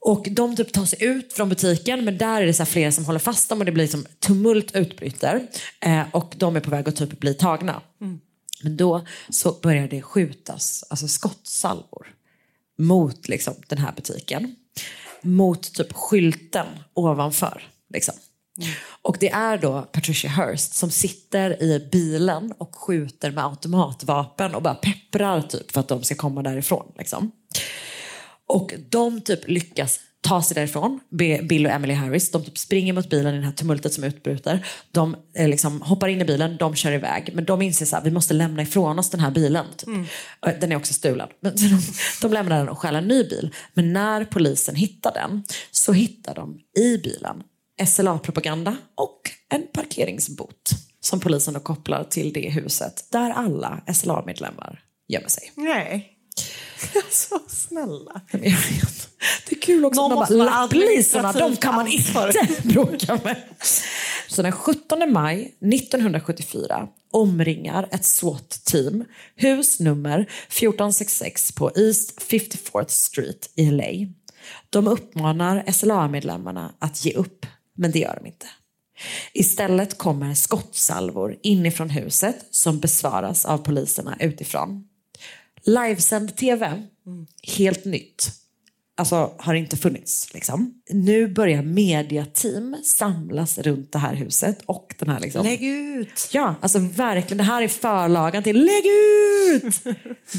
[0.00, 3.04] Och de typ tar sig ut från butiken men där är det så flera som
[3.04, 5.46] håller fast dem och det blir liksom tumult utbryter.
[5.80, 7.82] Eh, och de är på väg att typ bli tagna.
[8.62, 12.14] Men då så börjar det skjutas alltså skottsalvor
[12.78, 14.56] mot liksom, den här butiken.
[15.22, 17.62] Mot typ skylten ovanför.
[17.94, 18.14] Liksom.
[19.02, 24.62] Och det är då Patricia Hearst som sitter i bilen och skjuter med automatvapen och
[24.62, 26.92] bara pepprar typ för att de ska komma därifrån.
[26.98, 27.32] Liksom.
[28.46, 31.00] Och de typ lyckas ta sig därifrån,
[31.42, 32.30] Bill och Emily Harris.
[32.30, 34.66] De typ springer mot bilen i det här tumultet som utbryter.
[34.90, 37.30] De eh, liksom hoppar in i bilen, de kör iväg.
[37.34, 39.66] Men de inser att vi måste lämna ifrån oss den här bilen.
[39.76, 39.88] Typ.
[40.40, 41.28] Och Den är också stulen.
[41.40, 41.80] Men de,
[42.22, 43.54] de lämnar den och stjäl en ny bil.
[43.74, 47.42] Men när polisen hittar den så hittar de i bilen
[47.86, 55.28] SLA-propaganda och en parkeringsbot som polisen då kopplar till det huset där alla SLA-medlemmar gömmer
[55.28, 55.52] sig.
[55.54, 56.14] Nej.
[57.10, 58.20] Så snälla.
[58.32, 59.08] Men jag vet.
[59.48, 63.36] Det är kul också Någon man bara, lapplisorna, de kan man inte bråka med.
[64.28, 69.04] Så den 17 maj 1974 omringar ett SWAT-team
[69.34, 74.12] hus nummer 1466 på East 54th Street i LA.
[74.70, 78.46] De uppmanar SLA-medlemmarna att ge upp, men det gör de inte.
[79.32, 84.87] Istället kommer skottsalvor inifrån huset som besvaras av poliserna utifrån.
[85.68, 86.82] Livesänd tv,
[87.56, 88.30] helt nytt.
[88.96, 90.34] Alltså har inte funnits.
[90.34, 90.74] Liksom.
[90.90, 95.46] Nu börjar mediateam samlas runt det här huset och den här liksom...
[95.46, 96.28] Lägg ut!
[96.32, 97.38] Ja, alltså verkligen.
[97.38, 99.74] Det här är förlagan till Lägg ut!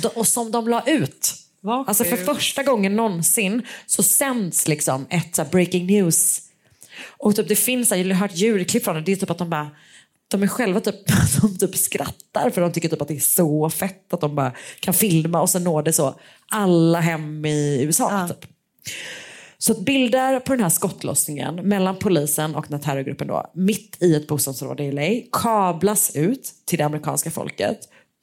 [0.15, 1.33] Och som de la ut.
[1.63, 6.41] Alltså för första gången någonsin så sänds liksom ett så breaking news.
[7.17, 9.49] Och typ, det finns, jag har hört ljudklipp från det, det är typ att de
[9.49, 9.69] bara
[10.31, 10.95] de är själva typ,
[11.41, 14.53] de typ skrattar för de tycker typ att det är så fett att de bara
[14.79, 16.15] kan filma och så når det så
[16.49, 18.27] alla hem i USA.
[18.27, 18.51] Typ.
[19.57, 23.97] Så att bilder på den här skottlossningen mellan polisen och den här terrorgruppen då, mitt
[24.03, 27.79] i ett bostadsområde i LA kablas ut till det amerikanska folket.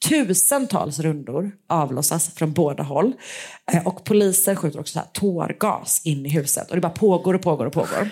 [0.09, 3.13] Tusentals rundor avlossas från båda håll
[3.73, 7.33] Eh, och poliser skjuter också så här tårgas in i huset och det bara pågår
[7.33, 8.09] och pågår och pågår.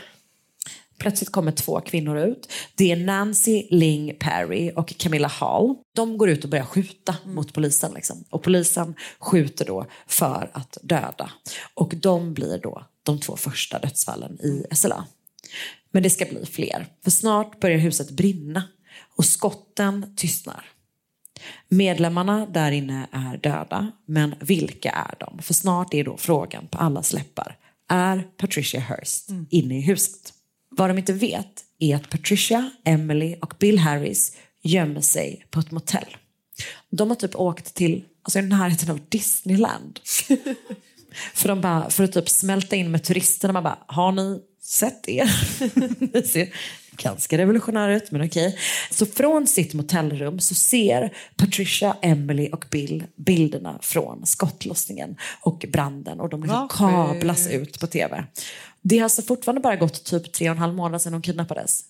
[0.97, 2.51] Plötsligt kommer två kvinnor ut.
[2.75, 5.75] Det är Nancy Ling Perry och Camilla Hall.
[5.95, 7.91] De går ut och börjar skjuta mot polisen.
[7.93, 8.23] Liksom.
[8.29, 11.31] Och polisen skjuter då för att döda.
[11.73, 15.05] Och de blir då de två första dödsfallen i SLA.
[15.91, 16.87] Men det ska bli fler.
[17.03, 18.63] För snart börjar huset brinna
[19.15, 20.65] och skotten tystnar.
[21.67, 25.41] Medlemmarna där inne är döda, men vilka är de?
[25.41, 27.57] För snart är då frågan på allas läppar.
[27.89, 30.33] Är Patricia Hearst inne i huset?
[30.78, 35.71] Vad de inte vet är att Patricia, Emily och Bill Harris gömmer sig på ett
[35.71, 36.17] motell.
[36.89, 39.99] De har typ åkt till alltså i närheten av Disneyland.
[41.34, 43.53] för, de bara, för att typ smälta in med turisterna.
[43.53, 45.30] Man bara, har ni sett det?
[46.13, 46.49] det ser
[46.97, 48.57] ganska revolutionärt ut, men okej.
[48.91, 56.19] Så från sitt motellrum så ser Patricia, Emily och Bill bilderna från skottlossningen och branden
[56.19, 58.26] och de liksom kablas ut på tv.
[58.88, 61.83] Det har alltså fortfarande bara gått typ tre och en halv månad sedan hon kidnappades.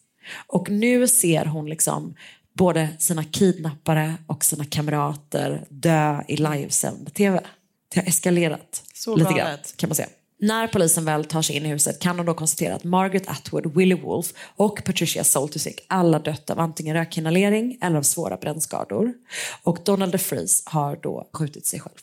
[0.48, 2.16] Och nu ser hon liksom
[2.54, 7.42] både sina kidnappare och sina kamrater dö i livesänd tv.
[7.94, 10.08] Det har eskalerat Så lite grann kan man säga.
[10.40, 13.76] När polisen väl tar sig in i huset kan de då konstatera att Margaret Atwood,
[13.76, 19.14] Willie Wolf och Patricia Soltysik alla dött av antingen rökinhalering eller av svåra brännskador.
[19.64, 21.98] Och Donald DeFries har då skjutit sig själv.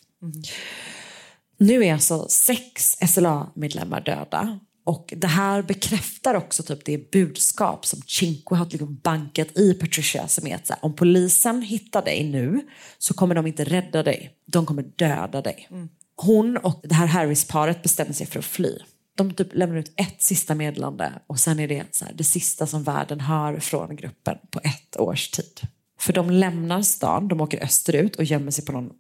[1.59, 4.59] Nu är alltså sex SLA-medlemmar döda.
[4.85, 10.29] Och det här bekräftar också typ det budskap som Cinque har liksom bankat i Patricia
[10.29, 12.61] som är att här, om polisen hittar dig nu
[12.99, 14.31] så kommer de inte rädda dig.
[14.47, 15.69] De kommer döda dig.
[16.17, 18.79] Hon och det här Harris-paret bestämmer sig för att fly.
[19.17, 22.67] De typ lämnar ut ett sista meddelande och sen är det så här, det sista
[22.67, 25.61] som världen hör från gruppen på ett års tid.
[26.01, 28.91] För de lämnar stan, de åker österut och gömmer sig på någon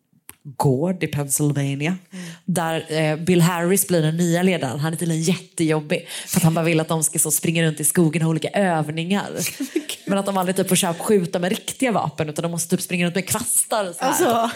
[0.45, 1.97] gård i Pennsylvania.
[2.45, 4.81] Där eh, Bill Harris blir den nya ledaren.
[4.81, 6.09] Han är tydligen jättejobbig.
[6.27, 8.31] För att han bara vill att de ska så springa runt i skogen och ha
[8.31, 9.31] olika övningar.
[10.07, 13.07] Men att de aldrig typ får skjuta med riktiga vapen utan de måste typ springa
[13.07, 13.93] runt med kvastar.
[13.93, 14.05] Så.
[14.05, 14.51] Alltså,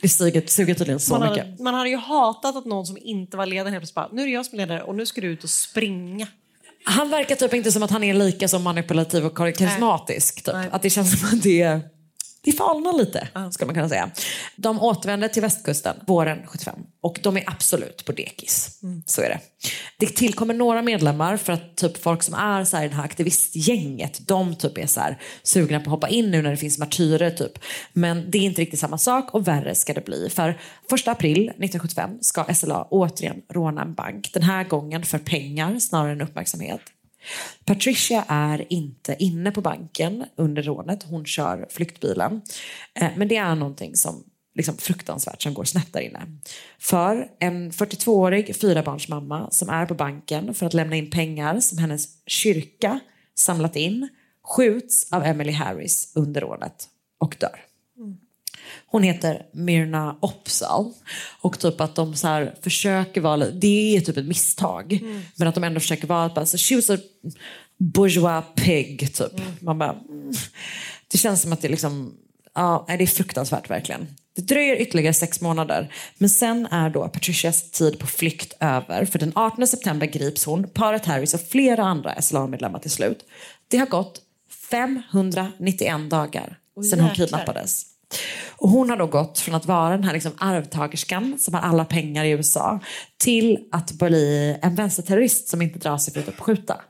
[0.00, 1.46] Det suger, suger tydligen så man, mycket.
[1.46, 4.22] hade, man hade ju hatat att någon som inte var ledare helt plötsligt bara, nu
[4.22, 6.26] är det jag som är ledare och nu ska du ut och springa.
[6.84, 10.44] Han verkar typ inte som att han är lika så manipulativ och karismatisk.
[10.44, 10.54] Typ.
[10.70, 11.80] Att det känns som att det är
[12.42, 14.10] det falnar lite, skulle man kunna säga.
[14.56, 18.80] De återvänder till västkusten våren 75 och de är absolut på dekis.
[19.06, 19.40] Så är det.
[19.98, 23.04] Det tillkommer några medlemmar för att typ folk som är så här i det här
[23.04, 26.78] aktivistgänget, de typ är så här sugna på att hoppa in nu när det finns
[26.78, 27.58] martyrer typ.
[27.92, 30.30] Men det är inte riktigt samma sak och värre ska det bli.
[30.30, 30.48] För
[30.94, 34.30] 1 april 1975 ska SLA återigen råna en bank.
[34.32, 36.80] Den här gången för pengar snarare än uppmärksamhet.
[37.64, 41.02] Patricia är inte inne på banken under rånet.
[41.02, 42.42] Hon kör flyktbilen.
[42.94, 44.24] Eh, men det är någonting som
[44.54, 46.20] liksom fruktansvärt som går snett där inne.
[46.78, 52.08] För en 42-årig fyrabarnsmamma som är på banken för att lämna in pengar som hennes
[52.26, 53.00] kyrka
[53.34, 54.08] samlat in
[54.44, 56.88] skjuts av Emily Harris under rånet
[57.18, 57.69] och dör.
[58.90, 60.92] Hon heter Myrna Opsal.
[61.40, 65.00] Och typ att de så här försöker vara, det är typ ett misstag.
[65.36, 66.98] Men att de ändå försöker vara, bara, så she was a
[67.78, 69.32] bourgeois pig typ.
[69.60, 70.32] Man bara, mm.
[71.08, 72.14] Det känns som att det är liksom,
[72.54, 74.06] ja det är fruktansvärt verkligen.
[74.36, 75.92] Det dröjer ytterligare sex månader.
[76.18, 79.04] Men sen är då Patricias tid på flykt över.
[79.04, 83.24] För den 18 september grips hon, paret Harris och flera andra SLA-medlemmar till slut.
[83.68, 84.20] Det har gått
[84.70, 86.58] 591 dagar
[86.90, 87.86] sedan hon kidnappades.
[88.48, 91.84] Och hon har då gått från att vara den här liksom arvtagerskan som har alla
[91.84, 92.80] pengar i USA
[93.16, 96.80] till att bli en vänsterterrorist som inte drar sig för att typ skjuta.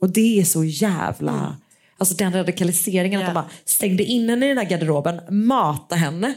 [0.00, 1.56] Och det är så jävla...
[1.98, 6.34] Alltså den radikaliseringen att de bara stängde in henne i den här garderoben, matade henne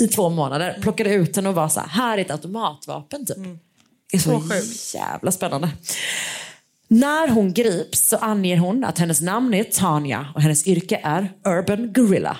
[0.00, 3.36] i två månader, plockade ut henne och var så här, här är ett automatvapen typ.
[4.10, 4.20] Det är
[4.62, 5.70] så, jävla spännande.
[6.88, 11.32] När hon grips så anger hon att hennes namn är Tanya och hennes yrke är
[11.44, 12.36] Urban Gorilla.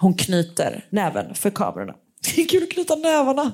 [0.00, 1.94] Hon knyter näven för kamerorna.
[2.34, 3.52] Det är kul att knyta nävarna.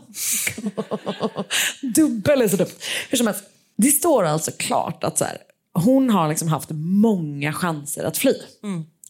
[1.83, 2.71] Dubbel är så dumt.
[3.11, 3.45] Hur som helst,
[3.77, 5.39] det står alltså klart att så här,
[5.75, 6.69] hon har liksom haft
[7.03, 8.35] många chanser att fly.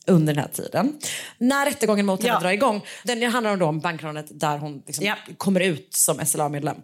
[0.06, 0.92] Under den här tiden.
[1.38, 2.40] När rättegången mot henne Ja.
[2.40, 6.76] drar igång, den handlar om, då om bankrånet där hon liksom kommer ut som SLA-medlem.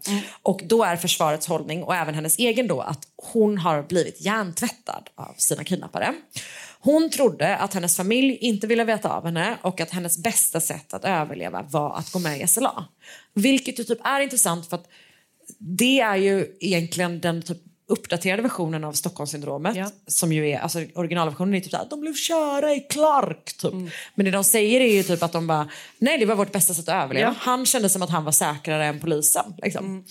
[0.42, 3.00] Och då är försvarets hållning och även hennes egen då att
[3.32, 6.14] hon har blivit hjärntvättad av sina kidnappare.
[6.82, 10.94] Hon trodde att hennes familj inte ville veta av henne och att hennes bästa sätt
[10.94, 12.84] att överleva var att gå med i SLA.
[13.34, 14.88] Vilket ju typ är intressant för att
[15.58, 17.58] det är ju egentligen den typ
[17.90, 19.94] uppdaterade versionen av Stockholmssyndromet.
[20.06, 23.72] Som ju är, alltså originalversionen är typ såhär, de blev köra i Clark typ.
[24.14, 26.74] Men det de säger är ju typ att de bara, nej det var vårt bästa
[26.74, 27.28] sätt att överleva.
[27.28, 27.34] Ja.
[27.38, 29.54] Han kände som att han var säkrare än polisen.
[29.62, 30.04] Liksom.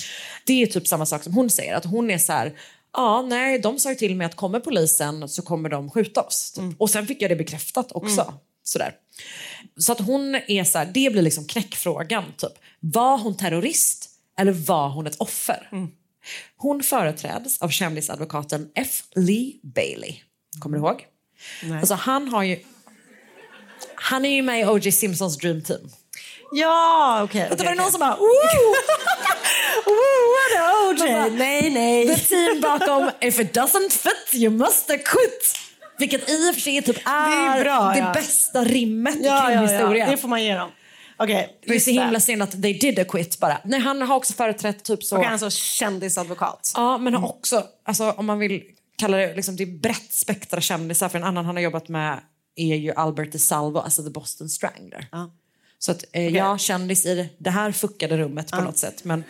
[0.46, 2.54] Det är typ samma sak som hon säger, att hon är så här.
[2.94, 6.52] Ja, nej, de sa ju till mig att kommer polisen så kommer de skjuta oss.
[6.52, 6.82] Typ.
[6.82, 8.34] Och sen fick jag det bekräftat också.
[8.64, 8.94] Sådär.
[9.78, 12.24] Så att hon är så här, det blir liksom knäckfrågan.
[12.38, 12.52] Typ.
[12.80, 15.70] Var hon terrorist eller var hon ett offer?
[16.58, 19.04] Hon företräds av kändisadvokaten F.
[19.16, 20.16] Lee Bailey.
[20.60, 21.06] Kommer du ihåg?
[21.80, 22.60] Alltså han har ju...
[23.96, 24.92] Han är ju med i O.J.
[24.92, 25.90] Simpsons Dream Team.
[26.52, 27.50] Ja, okej.
[27.50, 28.16] Vänta, var det någon som bara...
[28.16, 28.26] Woo,
[30.58, 32.08] Man bara, nej, nej.
[32.08, 35.56] The team bakom If it doesn't fit you must quit.
[36.00, 38.14] Vilket i och för sig typ är, Det är bra, det ja.
[38.14, 40.06] bästa rimmet i Ja, ja, krimhistoria.
[40.06, 40.70] ja, det får man ge dem.
[41.18, 43.58] Okej, Det är så himla synd att they did a quit bara.
[43.66, 45.18] Nej, han har också företrätt typ så...
[45.18, 46.72] Och han är så kändisadvokat.
[46.76, 48.64] Ja, men har också, alltså, om man vill
[48.98, 51.10] kalla det, liksom, det är brett spektra kändisar.
[51.10, 52.20] För en annan han har jobbat med
[52.56, 55.08] är ju Albert DeSalvo, alltså The Boston Strangler.
[55.80, 59.04] Så att eh, jag kändis i det här fuckade rummet på något sätt.
[59.04, 59.24] Men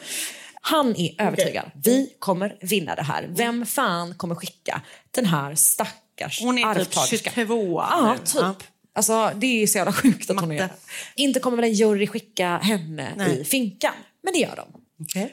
[0.69, 1.71] han är övertygad.
[1.83, 3.27] Vi kommer vinna det här.
[3.29, 4.81] Vem fan kommer skicka
[5.11, 7.33] den här stackars Hon är typ arvtagerskan?
[7.35, 8.35] 22 Ja, typ.
[8.35, 8.55] Ja.
[8.93, 10.69] Alltså, det är så jävla sjukt att hon är.
[11.15, 13.39] Inte kommer väl en jury skicka henne Nej.
[13.39, 13.93] i finkan.
[14.23, 14.81] Men det gör de.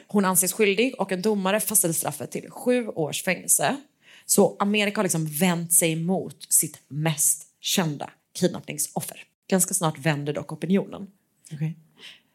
[0.07, 3.77] Hon anses skyldig och en domare fastställde straffet till sju års fängelse.
[4.25, 8.09] Så Amerika har liksom vänt sig mot sitt mest kända
[8.39, 9.23] kidnappningsoffer.
[9.49, 11.07] Ganska snart vänder dock opinionen.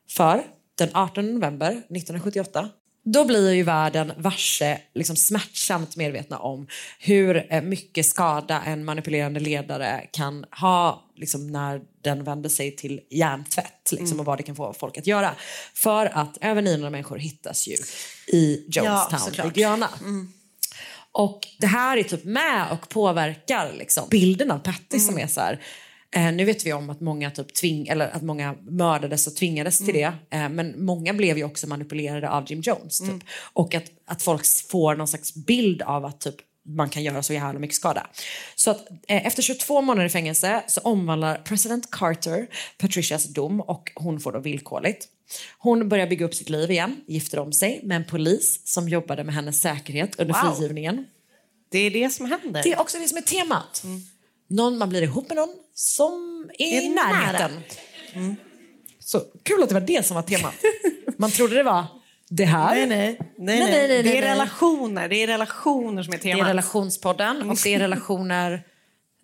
[0.08, 2.68] För den 18 november 1978
[3.04, 6.66] då blir ju världen varse liksom smärtsamt medvetna om
[6.98, 13.00] hur eh, mycket skada en manipulerande ledare kan ha liksom, när den vänder sig till
[13.10, 14.20] hjärntvätt liksom, Mm.
[14.20, 15.34] och vad det kan få folk att göra.
[15.74, 17.76] För att över 900 människor hittas ju
[18.26, 19.46] i Ja, Jonestown såklart.
[19.46, 19.88] i Guyana.
[21.12, 25.40] Och det här är typ med och påverkar liksom, bilden av Patty som är så
[25.40, 25.60] här.
[26.14, 29.78] Eh, nu vet vi om att många, typ tving, eller att många mördades och tvingades
[29.78, 30.12] till det.
[30.30, 32.98] Eh, men många blev ju också manipulerade av Jim Jones.
[32.98, 33.24] Typ.
[33.52, 36.34] Och att, att folk får någon slags bild av att typ,
[36.76, 38.06] man kan göra så jävla mycket skada.
[38.56, 42.46] Så att eh, efter 22 månader i fängelse så omvandlar president Carter
[42.78, 45.08] Patricias dom och hon får då villkorligt.
[45.58, 49.24] Hon börjar bygga upp sitt liv igen, gifter om sig med en polis som jobbade
[49.24, 50.54] med hennes säkerhet under Wow.
[50.54, 51.06] frigivningen.
[51.70, 52.62] Det är det som händer.
[52.62, 53.82] Det är också det som är temat.
[54.48, 57.62] Någon, man blir ihop med någon, som är i närheten.
[58.98, 60.54] Så kul att det var det som var temat.
[61.18, 61.84] Man trodde det var
[62.28, 62.74] det här.
[62.74, 63.18] Nej, nej.
[63.18, 63.70] nej, nej.
[63.70, 65.08] Nej, nej, det är relationer.
[65.08, 66.48] Det är relationer som är Det är temat.
[66.48, 68.62] relationspodden och det är relationer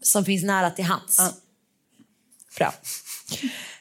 [0.02, 1.20] som finns nära till hands.
[2.58, 2.74] Bra.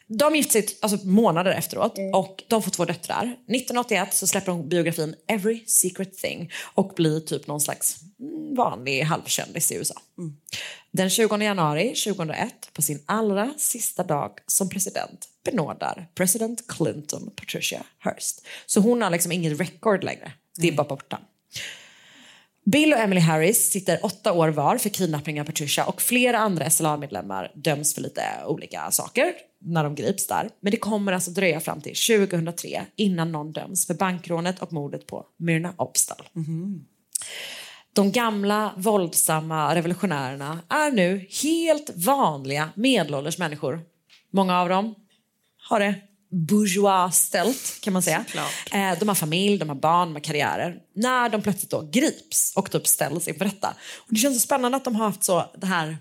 [0.08, 3.24] De gifte sig alltså, månader efteråt och de får två döttrar.
[3.24, 9.02] 1981 så släpper de biografin Every Secret Thing och blir typ någon slags mm, vanlig
[9.02, 10.02] halvkändis i USA.
[10.92, 17.84] Den 20 januari 2001, på sin allra sista dag som president, benådar president Clinton Patricia
[18.00, 18.46] Hearst.
[18.66, 20.32] Så hon har liksom inget record längre.
[20.58, 21.20] Det är bara borta.
[22.72, 26.70] Bill och Emily Harris sitter åtta år var för kidnappning av Patricia och flera andra
[26.70, 30.50] SLA-medlemmar döms för lite olika saker när de grips där.
[30.60, 35.08] Men det kommer alltså dröja fram till 2003 innan någon döms för bankrånet och mordet
[35.08, 36.28] på Myrna Opstal.
[37.94, 43.82] De gamla våldsamma revolutionärerna är nu helt vanliga medelålders människor.
[44.32, 44.96] Många av dem
[45.70, 45.96] har det
[46.30, 48.26] bourgeois ställt kan man säga.
[48.72, 50.76] Eh, de har familj, de har barn, de har karriärer.
[50.96, 53.68] När de plötsligt då grips och typ ställs inför rätta.
[53.98, 55.98] Och det känns så spännande att de har haft så det här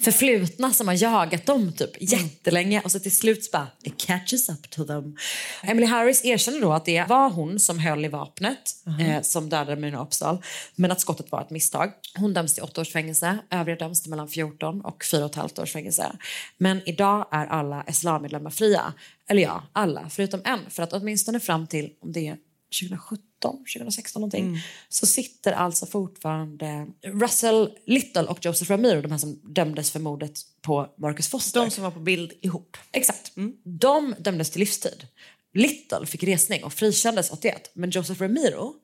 [0.00, 4.48] förflutna som har jagat dem typ jättelänge och så till slut så bara it catches
[4.48, 5.16] up to them.
[5.62, 8.58] Emily Harris erkänner då att det var hon som höll i vapnet
[9.00, 10.42] eh, som dödade Myrna Opsal
[10.74, 11.92] men att skottet var ett misstag.
[12.14, 16.12] Hon döms till åtta års fängelse, övriga döms till mellan 14 och 4,5 års fängelse.
[16.58, 18.92] Men idag är alla SLA-medlemmar fria.
[19.28, 22.36] Eller ja, alla förutom en för att åtminstone fram till om det är
[22.80, 29.40] 2017, 2016 någonting, så sitter alltså fortfarande Russell Little och Joseph Ramiro, de här som
[29.42, 31.60] dömdes för mordet på Marcus Foster.
[31.60, 32.76] De som var på bild ihop.
[32.92, 33.32] Exakt.
[33.64, 35.06] De dömdes till livstid.
[35.54, 38.74] Little fick resning och frikändes 81, men Joseph Ramiro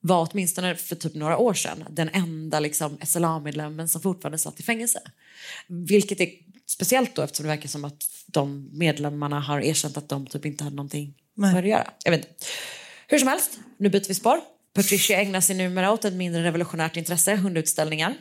[0.00, 4.62] var åtminstone för typ några år sedan den enda liksom, SLA-medlemmen som fortfarande satt i
[4.62, 5.00] fängelse.
[5.66, 6.28] Vilket är
[6.66, 10.64] speciellt då eftersom det verkar som att de medlemmarna har erkänt att de typ inte
[10.64, 11.90] hade någonting det att göra.
[12.04, 12.34] Jag vet inte.
[13.14, 14.40] Hur som helst, nu byter vi spår.
[14.72, 18.14] Patricia ägnar sig numera åt ett mindre revolutionärt intresse, hundutställningar.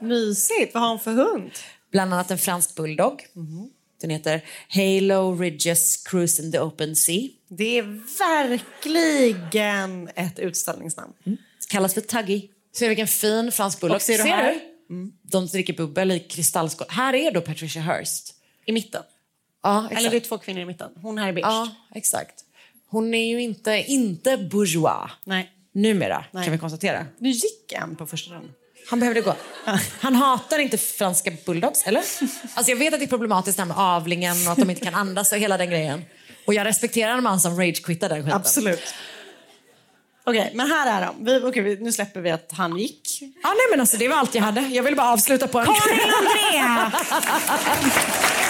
[0.00, 0.74] Mysigt.
[0.74, 1.50] Vad har hon för hund?
[1.90, 3.26] Bland annat en fransk bulldog.
[4.00, 7.28] Den heter Halo Ridges Cruise in the Open Sea.
[7.48, 7.82] Det är
[8.18, 11.12] verkligen ett utställningsnamn.
[11.68, 12.48] Kallas för Tuggy.
[12.72, 13.96] Ser du vilken fin fransk bulldog?
[13.96, 14.60] Och ser du här?
[15.22, 16.86] De dricker bubbel i kristallskål.
[16.90, 18.34] Här är då Patricia Hearst.
[18.66, 19.02] I mitten.
[19.62, 20.00] Ja, exakt.
[20.00, 20.90] Eller det är två kvinnor i mitten.
[21.02, 21.46] Hon här är beige.
[21.46, 22.44] Ja, exakt.
[22.90, 25.10] Hon är ju inte, inte bourgeois.
[25.24, 25.50] Nej.
[25.74, 26.44] Numera, Nej.
[26.44, 27.06] kan vi konstatera.
[27.18, 28.50] Nu gick en på första dagen.
[28.90, 29.34] Han behövde gå.
[30.00, 32.02] Han hatar inte franska bulldogs, eller?
[32.54, 34.84] Alltså jag vet att det är problematiskt det här med avlingen och att de inte
[34.84, 36.04] kan andas och hela den grejen.
[36.46, 38.36] Och jag respekterar en man som ragequittar den skiten.
[38.36, 38.94] Absolut.
[40.24, 41.24] Okej, men här är de.
[41.24, 43.18] Vi, vi, nu släpper vi att han gick.
[43.20, 44.60] Ja, nej, men alltså, det var allt jag hade.
[44.60, 45.66] Jag ville bara avsluta på en...
[45.66, 46.92] Karin Andrea!